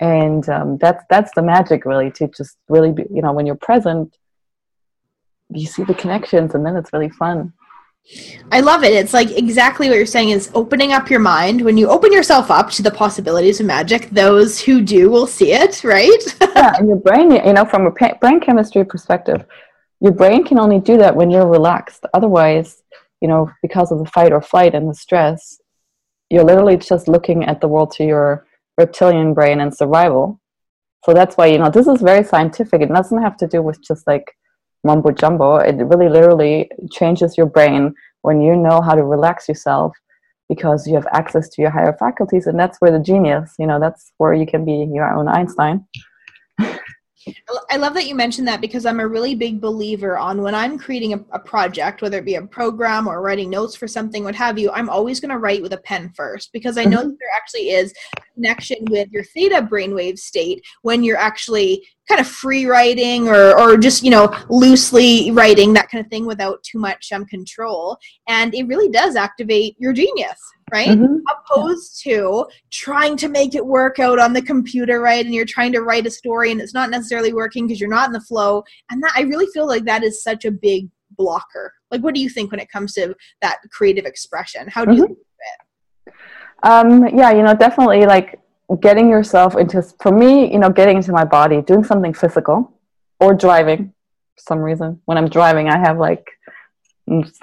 And 0.00 0.48
um, 0.48 0.78
that's 0.78 1.04
that's 1.10 1.32
the 1.34 1.42
magic 1.42 1.84
really 1.84 2.10
to 2.12 2.28
just 2.28 2.56
really 2.68 2.92
be 2.92 3.04
you 3.10 3.22
know 3.22 3.32
when 3.32 3.46
you're 3.46 3.56
present 3.56 4.16
you 5.50 5.66
see 5.66 5.82
the 5.82 5.94
connections 5.94 6.54
and 6.54 6.64
then 6.64 6.76
it's 6.76 6.92
really 6.92 7.08
fun 7.08 7.52
I 8.50 8.60
love 8.60 8.82
it. 8.82 8.92
It's 8.92 9.12
like 9.12 9.30
exactly 9.32 9.88
what 9.88 9.96
you're 9.96 10.06
saying 10.06 10.30
is 10.30 10.50
opening 10.54 10.92
up 10.92 11.10
your 11.10 11.20
mind. 11.20 11.60
When 11.60 11.76
you 11.76 11.88
open 11.88 12.12
yourself 12.12 12.50
up 12.50 12.70
to 12.72 12.82
the 12.82 12.90
possibilities 12.90 13.60
of 13.60 13.66
magic, 13.66 14.08
those 14.10 14.60
who 14.60 14.80
do 14.80 15.10
will 15.10 15.26
see 15.26 15.52
it, 15.52 15.84
right? 15.84 16.22
yeah, 16.40 16.72
and 16.78 16.88
your 16.88 16.96
brain, 16.96 17.30
you 17.30 17.52
know, 17.52 17.66
from 17.66 17.86
a 17.86 17.90
brain 17.90 18.40
chemistry 18.40 18.84
perspective, 18.84 19.44
your 20.00 20.12
brain 20.12 20.44
can 20.44 20.58
only 20.58 20.80
do 20.80 20.96
that 20.96 21.14
when 21.14 21.30
you're 21.30 21.46
relaxed. 21.46 22.04
Otherwise, 22.14 22.82
you 23.20 23.28
know, 23.28 23.50
because 23.62 23.92
of 23.92 23.98
the 23.98 24.06
fight 24.06 24.32
or 24.32 24.40
flight 24.40 24.74
and 24.74 24.88
the 24.88 24.94
stress, 24.94 25.60
you're 26.30 26.44
literally 26.44 26.76
just 26.76 27.08
looking 27.08 27.44
at 27.44 27.60
the 27.60 27.68
world 27.68 27.90
to 27.92 28.04
your 28.04 28.46
reptilian 28.78 29.34
brain 29.34 29.60
and 29.60 29.74
survival. 29.74 30.40
So 31.04 31.12
that's 31.12 31.36
why, 31.36 31.46
you 31.46 31.58
know, 31.58 31.70
this 31.70 31.86
is 31.86 32.00
very 32.00 32.24
scientific. 32.24 32.80
It 32.80 32.88
doesn't 32.88 33.22
have 33.22 33.36
to 33.38 33.46
do 33.46 33.60
with 33.60 33.82
just 33.82 34.06
like 34.06 34.34
mumbo 34.84 35.10
jumbo. 35.10 35.56
It 35.56 35.76
really 35.76 36.08
literally 36.08 36.70
changes 36.90 37.36
your 37.36 37.46
brain 37.46 37.94
when 38.22 38.40
you 38.40 38.56
know 38.56 38.80
how 38.80 38.94
to 38.94 39.04
relax 39.04 39.48
yourself 39.48 39.96
because 40.48 40.86
you 40.86 40.94
have 40.94 41.06
access 41.12 41.48
to 41.50 41.62
your 41.62 41.70
higher 41.70 41.94
faculties 41.98 42.46
and 42.46 42.58
that's 42.58 42.78
where 42.80 42.90
the 42.90 42.98
genius 42.98 43.54
you 43.58 43.66
know 43.66 43.78
that's 43.78 44.12
where 44.16 44.32
you 44.32 44.46
can 44.46 44.64
be 44.64 44.88
your 44.92 45.10
own 45.12 45.28
einstein 45.28 45.84
I 47.70 47.76
love 47.76 47.94
that 47.94 48.06
you 48.06 48.14
mentioned 48.14 48.48
that 48.48 48.60
because 48.60 48.86
I'm 48.86 49.00
a 49.00 49.08
really 49.08 49.34
big 49.34 49.60
believer 49.60 50.18
on 50.18 50.42
when 50.42 50.54
I'm 50.54 50.78
creating 50.78 51.14
a, 51.14 51.24
a, 51.32 51.38
project, 51.38 52.02
whether 52.02 52.18
it 52.18 52.24
be 52.24 52.34
a 52.34 52.46
program 52.46 53.06
or 53.06 53.22
writing 53.22 53.50
notes 53.50 53.74
for 53.74 53.88
something, 53.88 54.24
what 54.24 54.34
have 54.34 54.58
you, 54.58 54.70
I'm 54.72 54.90
always 54.90 55.20
going 55.20 55.30
to 55.30 55.38
write 55.38 55.62
with 55.62 55.72
a 55.72 55.78
pen 55.78 56.12
first 56.14 56.52
because 56.52 56.78
I 56.78 56.84
know 56.84 56.98
mm-hmm. 56.98 57.08
that 57.08 57.18
there 57.18 57.36
actually 57.36 57.70
is 57.70 57.94
connection 58.34 58.78
with 58.90 59.10
your 59.10 59.24
theta 59.24 59.62
brainwave 59.62 60.18
state 60.18 60.64
when 60.82 61.02
you're 61.02 61.16
actually 61.16 61.86
kind 62.08 62.20
of 62.20 62.26
free 62.26 62.64
writing 62.64 63.28
or, 63.28 63.58
or 63.58 63.76
just, 63.76 64.02
you 64.02 64.10
know, 64.10 64.34
loosely 64.48 65.30
writing, 65.30 65.72
that 65.74 65.90
kind 65.90 66.04
of 66.04 66.10
thing 66.10 66.26
without 66.26 66.62
too 66.62 66.78
much 66.78 67.12
um, 67.12 67.26
control. 67.26 67.98
And 68.28 68.54
it 68.54 68.66
really 68.66 68.88
does 68.88 69.16
activate 69.16 69.76
your 69.78 69.92
genius 69.92 70.40
right? 70.72 70.88
Mm-hmm. 70.88 71.16
Opposed 71.28 72.02
to 72.02 72.46
trying 72.70 73.16
to 73.18 73.28
make 73.28 73.54
it 73.54 73.64
work 73.64 73.98
out 73.98 74.18
on 74.18 74.32
the 74.32 74.42
computer, 74.42 75.00
right? 75.00 75.24
And 75.24 75.34
you're 75.34 75.44
trying 75.44 75.72
to 75.72 75.82
write 75.82 76.06
a 76.06 76.10
story 76.10 76.50
and 76.50 76.60
it's 76.60 76.74
not 76.74 76.90
necessarily 76.90 77.32
working 77.32 77.66
because 77.66 77.80
you're 77.80 77.90
not 77.90 78.06
in 78.06 78.12
the 78.12 78.20
flow. 78.20 78.62
And 78.90 79.02
that 79.02 79.12
I 79.16 79.22
really 79.22 79.46
feel 79.46 79.66
like 79.66 79.84
that 79.84 80.04
is 80.04 80.22
such 80.22 80.44
a 80.44 80.50
big 80.50 80.88
blocker. 81.16 81.72
Like, 81.90 82.02
what 82.02 82.14
do 82.14 82.20
you 82.20 82.28
think 82.28 82.50
when 82.50 82.60
it 82.60 82.70
comes 82.70 82.94
to 82.94 83.14
that 83.42 83.58
creative 83.70 84.04
expression? 84.04 84.68
How 84.68 84.84
do 84.84 84.92
mm-hmm. 84.92 85.00
you 85.00 85.06
think 85.06 85.18
it? 86.06 86.14
Um, 86.62 87.08
yeah, 87.16 87.30
you 87.30 87.42
know, 87.42 87.54
definitely 87.54 88.04
like 88.06 88.40
getting 88.80 89.08
yourself 89.08 89.56
into, 89.56 89.82
for 90.00 90.12
me, 90.12 90.52
you 90.52 90.58
know, 90.58 90.70
getting 90.70 90.96
into 90.96 91.12
my 91.12 91.24
body, 91.24 91.62
doing 91.62 91.84
something 91.84 92.12
physical 92.12 92.78
or 93.20 93.34
driving 93.34 93.92
for 94.36 94.42
some 94.42 94.58
reason. 94.58 95.00
When 95.04 95.16
I'm 95.16 95.28
driving, 95.28 95.68
I 95.68 95.78
have 95.78 95.98
like 95.98 96.26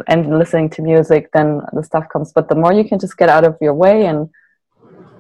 and 0.08 0.38
listening 0.38 0.69
to 0.71 0.82
music, 0.82 1.30
then 1.34 1.62
the 1.73 1.84
stuff 1.84 2.06
comes. 2.12 2.32
But 2.34 2.49
the 2.49 2.56
more 2.56 2.73
you 2.73 2.84
can 2.84 2.99
just 2.99 3.17
get 3.17 3.30
out 3.30 3.43
of 3.43 3.58
your 3.62 3.73
way 3.73 4.06
and 4.06 4.30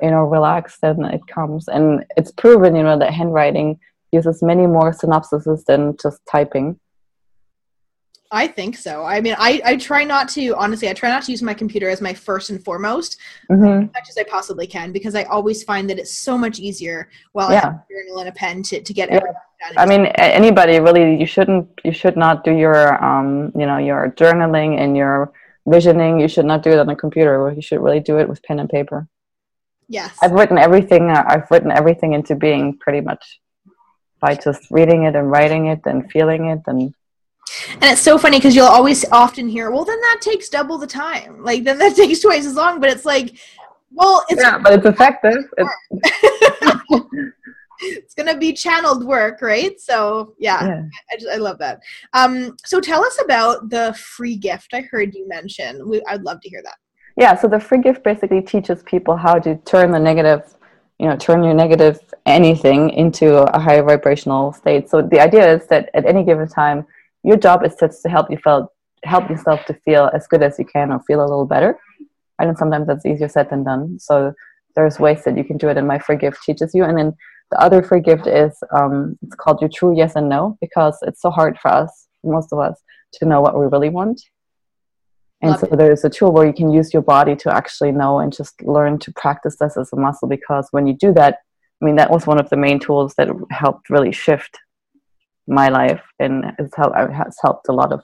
you 0.01 0.11
know 0.11 0.23
relax, 0.23 0.79
then 0.79 1.03
it 1.05 1.25
comes 1.27 1.67
and 1.67 2.05
it's 2.17 2.31
proven 2.31 2.75
you 2.75 2.83
know 2.83 2.97
that 2.99 3.13
handwriting 3.13 3.79
uses 4.11 4.41
many 4.41 4.67
more 4.67 4.91
synapses 4.93 5.65
than 5.65 5.95
just 6.01 6.19
typing 6.31 6.79
I 8.31 8.47
think 8.47 8.75
so. 8.75 9.03
I 9.03 9.21
mean, 9.21 9.35
I, 9.37 9.61
I 9.63 9.77
try 9.77 10.03
not 10.03 10.27
to, 10.29 10.55
honestly, 10.55 10.89
I 10.89 10.93
try 10.93 11.09
not 11.09 11.23
to 11.23 11.31
use 11.31 11.43
my 11.43 11.53
computer 11.53 11.87
as 11.89 12.01
my 12.01 12.13
first 12.13 12.49
and 12.49 12.63
foremost, 12.63 13.17
mm-hmm. 13.49 13.83
as 13.83 13.93
much 13.93 14.09
as 14.09 14.17
I 14.17 14.23
possibly 14.23 14.67
can, 14.67 14.91
because 14.91 15.15
I 15.15 15.23
always 15.23 15.63
find 15.63 15.89
that 15.89 15.99
it's 15.99 16.13
so 16.13 16.37
much 16.37 16.59
easier 16.59 17.09
while 17.33 17.51
yeah. 17.51 17.57
I 17.57 17.61
have 17.61 17.73
a 17.73 17.85
journal 17.89 18.19
and 18.19 18.29
a 18.29 18.31
pen 18.31 18.63
to, 18.63 18.81
to 18.81 18.93
get 18.93 19.09
yeah. 19.09 19.17
everything 19.17 19.35
done. 19.61 19.73
I 19.77 19.85
mean, 19.85 20.07
anybody 20.17 20.79
really, 20.79 21.19
you 21.19 21.25
shouldn't, 21.25 21.69
you 21.83 21.91
should 21.91 22.17
not 22.17 22.43
do 22.43 22.51
your, 22.51 23.01
um, 23.03 23.51
you 23.55 23.65
know, 23.65 23.77
your 23.77 24.11
journaling 24.17 24.79
and 24.79 24.97
your 24.97 25.31
visioning. 25.67 26.19
You 26.19 26.27
should 26.27 26.45
not 26.45 26.63
do 26.63 26.71
it 26.71 26.79
on 26.79 26.89
a 26.89 26.95
computer. 26.95 27.53
You 27.55 27.61
should 27.61 27.79
really 27.79 27.99
do 27.99 28.17
it 28.17 28.27
with 28.27 28.41
pen 28.43 28.59
and 28.59 28.69
paper. 28.69 29.07
Yes. 29.87 30.17
I've 30.21 30.31
written 30.31 30.57
everything, 30.57 31.11
uh, 31.11 31.23
I've 31.27 31.49
written 31.51 31.71
everything 31.71 32.13
into 32.13 32.35
being 32.35 32.77
pretty 32.79 33.01
much 33.01 33.39
by 34.19 34.33
just 34.33 34.71
reading 34.71 35.03
it 35.03 35.15
and 35.15 35.29
writing 35.29 35.67
it 35.67 35.81
and 35.85 36.11
feeling 36.11 36.47
it 36.47 36.61
and 36.65 36.93
and 37.73 37.83
it's 37.83 38.01
so 38.01 38.17
funny 38.17 38.37
because 38.37 38.55
you'll 38.55 38.65
always 38.65 39.05
often 39.11 39.47
hear, 39.47 39.71
well, 39.71 39.85
then 39.85 39.99
that 40.01 40.19
takes 40.21 40.49
double 40.49 40.77
the 40.77 40.87
time. 40.87 41.43
Like, 41.43 41.63
then 41.63 41.77
that 41.79 41.95
takes 41.95 42.19
twice 42.19 42.45
as 42.45 42.55
long. 42.55 42.79
But 42.79 42.89
it's 42.89 43.05
like, 43.05 43.37
well, 43.91 44.25
it's. 44.29 44.41
Yeah, 44.41 44.57
but 44.57 44.73
it's 44.73 44.85
effective. 44.85 45.43
It's, 47.77 47.97
it's 47.97 48.13
going 48.13 48.33
to 48.33 48.39
be 48.39 48.53
channeled 48.53 49.03
work, 49.03 49.41
right? 49.41 49.79
So, 49.81 50.33
yeah, 50.39 50.65
yeah. 50.65 50.83
I, 51.11 51.15
just, 51.17 51.27
I 51.27 51.35
love 51.35 51.57
that. 51.59 51.81
Um, 52.13 52.55
so, 52.63 52.79
tell 52.79 53.03
us 53.03 53.19
about 53.21 53.69
the 53.69 53.93
free 53.99 54.37
gift 54.37 54.73
I 54.73 54.81
heard 54.89 55.13
you 55.13 55.27
mention. 55.27 55.87
We, 55.87 56.01
I'd 56.07 56.23
love 56.23 56.39
to 56.41 56.49
hear 56.49 56.61
that. 56.63 56.77
Yeah, 57.17 57.35
so 57.35 57.49
the 57.49 57.59
free 57.59 57.81
gift 57.81 58.01
basically 58.01 58.41
teaches 58.41 58.81
people 58.83 59.17
how 59.17 59.39
to 59.39 59.57
turn 59.57 59.91
the 59.91 59.99
negative 59.99 60.55
you 60.99 61.07
know 61.07 61.15
turn 61.17 61.43
your 61.43 61.53
negative 61.53 61.99
anything 62.25 62.89
into 62.91 63.37
a 63.53 63.59
higher 63.59 63.83
vibrational 63.83 64.53
state 64.53 64.89
so 64.89 65.01
the 65.01 65.19
idea 65.19 65.55
is 65.55 65.67
that 65.67 65.89
at 65.93 66.05
any 66.05 66.23
given 66.23 66.47
time 66.47 66.85
your 67.25 67.37
job 67.37 67.65
is 67.65 67.75
just 67.79 68.03
to 68.03 68.09
help 68.09 68.29
you 68.29 68.37
feel 68.37 68.71
help 69.03 69.29
yourself 69.29 69.65
to 69.65 69.73
feel 69.85 70.09
as 70.13 70.27
good 70.27 70.43
as 70.43 70.57
you 70.57 70.65
can 70.65 70.91
or 70.91 70.99
feel 71.01 71.21
a 71.21 71.29
little 71.31 71.45
better. 71.45 71.77
I 72.39 72.45
know 72.45 72.53
sometimes 72.57 72.87
that's 72.87 73.05
easier 73.05 73.29
said 73.29 73.49
than 73.49 73.63
done. 73.63 73.99
So 73.99 74.33
there's 74.75 74.99
ways 74.99 75.23
that 75.23 75.37
you 75.37 75.43
can 75.43 75.57
do 75.57 75.69
it, 75.69 75.77
and 75.77 75.87
my 75.87 75.99
free 75.99 76.17
gift 76.17 76.43
teaches 76.43 76.73
you. 76.73 76.83
And 76.83 76.97
then 76.97 77.13
the 77.51 77.59
other 77.59 77.81
free 77.81 78.01
gift 78.01 78.27
is 78.27 78.51
um, 78.71 79.17
it's 79.21 79.35
called 79.35 79.61
your 79.61 79.69
true 79.69 79.95
yes 79.95 80.15
and 80.15 80.29
no 80.29 80.57
because 80.61 80.97
it's 81.03 81.21
so 81.21 81.29
hard 81.29 81.57
for 81.59 81.71
us, 81.71 82.07
most 82.23 82.51
of 82.51 82.59
us, 82.59 82.79
to 83.13 83.25
know 83.25 83.41
what 83.41 83.57
we 83.57 83.65
really 83.65 83.89
want. 83.89 84.21
And 85.41 85.51
Love 85.51 85.59
so 85.59 85.67
it. 85.67 85.77
there's 85.77 86.03
a 86.03 86.09
tool 86.09 86.31
where 86.31 86.47
you 86.47 86.53
can 86.53 86.71
use 86.71 86.93
your 86.93 87.03
body 87.03 87.35
to 87.37 87.53
actually 87.53 87.91
know 87.91 88.19
and 88.19 88.33
just 88.33 88.61
learn 88.63 88.99
to 88.99 89.13
practice 89.13 89.57
this 89.59 89.77
as 89.77 89.91
a 89.93 89.95
muscle 89.95 90.27
because 90.27 90.67
when 90.71 90.87
you 90.87 90.93
do 90.93 91.13
that, 91.13 91.39
I 91.81 91.85
mean, 91.85 91.95
that 91.97 92.09
was 92.09 92.25
one 92.25 92.39
of 92.39 92.49
the 92.49 92.57
main 92.57 92.79
tools 92.79 93.13
that 93.17 93.29
helped 93.51 93.89
really 93.89 94.11
shift 94.11 94.57
my 95.47 95.69
life 95.69 96.01
and 96.19 96.45
it's 96.59 96.75
helped, 96.75 96.97
has 96.97 97.37
helped 97.41 97.67
a 97.69 97.73
lot 97.73 97.91
of 97.91 98.01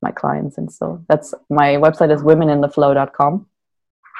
my 0.00 0.10
clients. 0.10 0.58
And 0.58 0.70
so 0.70 1.02
that's 1.08 1.32
my 1.48 1.76
website 1.76 2.12
is 2.12 2.22
womenintheflow.com. 2.22 3.46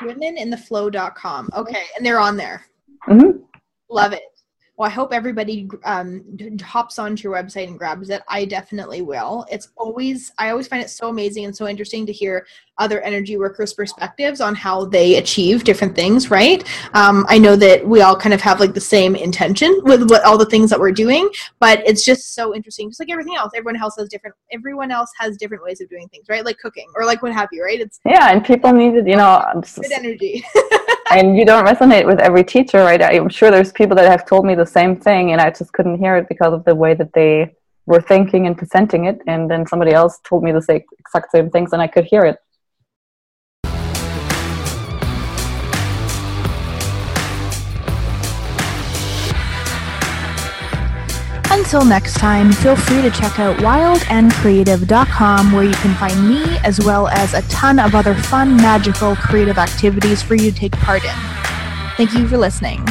Womenintheflow.com. 0.00 1.50
Okay. 1.54 1.84
And 1.96 2.06
they're 2.06 2.20
on 2.20 2.36
there. 2.36 2.64
Mm-hmm. 3.08 3.38
Love 3.90 4.12
it. 4.12 4.22
Well, 4.78 4.88
I 4.88 4.92
hope 4.92 5.12
everybody 5.12 5.68
um, 5.84 6.24
hops 6.62 6.98
onto 6.98 7.28
your 7.28 7.36
website 7.36 7.68
and 7.68 7.78
grabs 7.78 8.08
it. 8.08 8.22
I 8.26 8.46
definitely 8.46 9.02
will. 9.02 9.44
It's 9.50 9.68
always, 9.76 10.32
I 10.38 10.48
always 10.48 10.66
find 10.66 10.82
it 10.82 10.88
so 10.88 11.08
amazing 11.08 11.44
and 11.44 11.54
so 11.54 11.68
interesting 11.68 12.06
to 12.06 12.12
hear 12.12 12.46
other 12.78 13.02
energy 13.02 13.36
workers' 13.36 13.74
perspectives 13.74 14.40
on 14.40 14.54
how 14.54 14.86
they 14.86 15.16
achieve 15.16 15.62
different 15.62 15.94
things, 15.94 16.30
right? 16.30 16.64
Um, 16.94 17.26
I 17.28 17.36
know 17.36 17.54
that 17.54 17.86
we 17.86 18.00
all 18.00 18.16
kind 18.16 18.32
of 18.32 18.40
have 18.40 18.60
like 18.60 18.72
the 18.72 18.80
same 18.80 19.14
intention 19.14 19.78
with 19.84 20.08
what 20.08 20.24
all 20.24 20.38
the 20.38 20.46
things 20.46 20.70
that 20.70 20.80
we're 20.80 20.90
doing, 20.90 21.28
but 21.60 21.86
it's 21.86 22.02
just 22.02 22.34
so 22.34 22.54
interesting. 22.54 22.88
Just 22.88 22.98
like 22.98 23.10
everything 23.10 23.36
else, 23.36 23.52
everyone 23.54 23.80
else 23.80 23.96
has 23.98 24.08
different, 24.08 24.34
everyone 24.52 24.90
else 24.90 25.10
has 25.18 25.36
different 25.36 25.62
ways 25.62 25.82
of 25.82 25.90
doing 25.90 26.08
things, 26.08 26.24
right? 26.30 26.46
Like 26.46 26.58
cooking 26.58 26.86
or 26.96 27.04
like 27.04 27.22
what 27.22 27.32
have 27.32 27.50
you, 27.52 27.62
right? 27.62 27.78
It's 27.78 28.00
yeah, 28.06 28.32
and 28.32 28.42
people 28.42 28.72
need 28.72 28.94
it, 28.94 29.06
you 29.06 29.16
know, 29.16 29.44
good 29.76 29.92
energy. 29.92 30.42
and 31.10 31.36
you 31.36 31.44
don't 31.44 31.66
resonate 31.66 32.06
with 32.06 32.20
every 32.20 32.44
teacher, 32.44 32.78
right? 32.78 33.02
I'm 33.02 33.28
sure 33.28 33.50
there's 33.50 33.72
people 33.72 33.96
that 33.96 34.10
have 34.10 34.26
told 34.26 34.44
me 34.46 34.54
the 34.54 34.66
same 34.66 34.96
thing, 34.96 35.32
and 35.32 35.40
I 35.40 35.50
just 35.50 35.72
couldn't 35.72 35.98
hear 35.98 36.16
it 36.16 36.28
because 36.28 36.52
of 36.52 36.64
the 36.64 36.74
way 36.74 36.94
that 36.94 37.12
they 37.12 37.54
were 37.86 38.00
thinking 38.00 38.46
and 38.46 38.56
presenting 38.56 39.06
it. 39.06 39.20
And 39.26 39.50
then 39.50 39.66
somebody 39.66 39.92
else 39.92 40.20
told 40.24 40.42
me 40.42 40.52
the 40.52 40.62
same, 40.62 40.82
exact 40.98 41.32
same 41.32 41.50
things, 41.50 41.72
and 41.72 41.82
I 41.82 41.86
could 41.86 42.04
hear 42.04 42.24
it. 42.24 42.38
Until 51.72 51.88
next 51.88 52.18
time, 52.18 52.52
feel 52.52 52.76
free 52.76 53.00
to 53.00 53.10
check 53.10 53.38
out 53.38 53.56
wildandcreative.com 53.60 55.52
where 55.52 55.64
you 55.64 55.72
can 55.72 55.94
find 55.94 56.28
me 56.28 56.58
as 56.64 56.78
well 56.84 57.08
as 57.08 57.32
a 57.32 57.40
ton 57.48 57.78
of 57.78 57.94
other 57.94 58.14
fun, 58.14 58.58
magical, 58.58 59.16
creative 59.16 59.56
activities 59.56 60.22
for 60.22 60.34
you 60.34 60.50
to 60.50 60.54
take 60.54 60.72
part 60.72 61.02
in. 61.02 61.14
Thank 61.96 62.12
you 62.12 62.28
for 62.28 62.36
listening. 62.36 62.84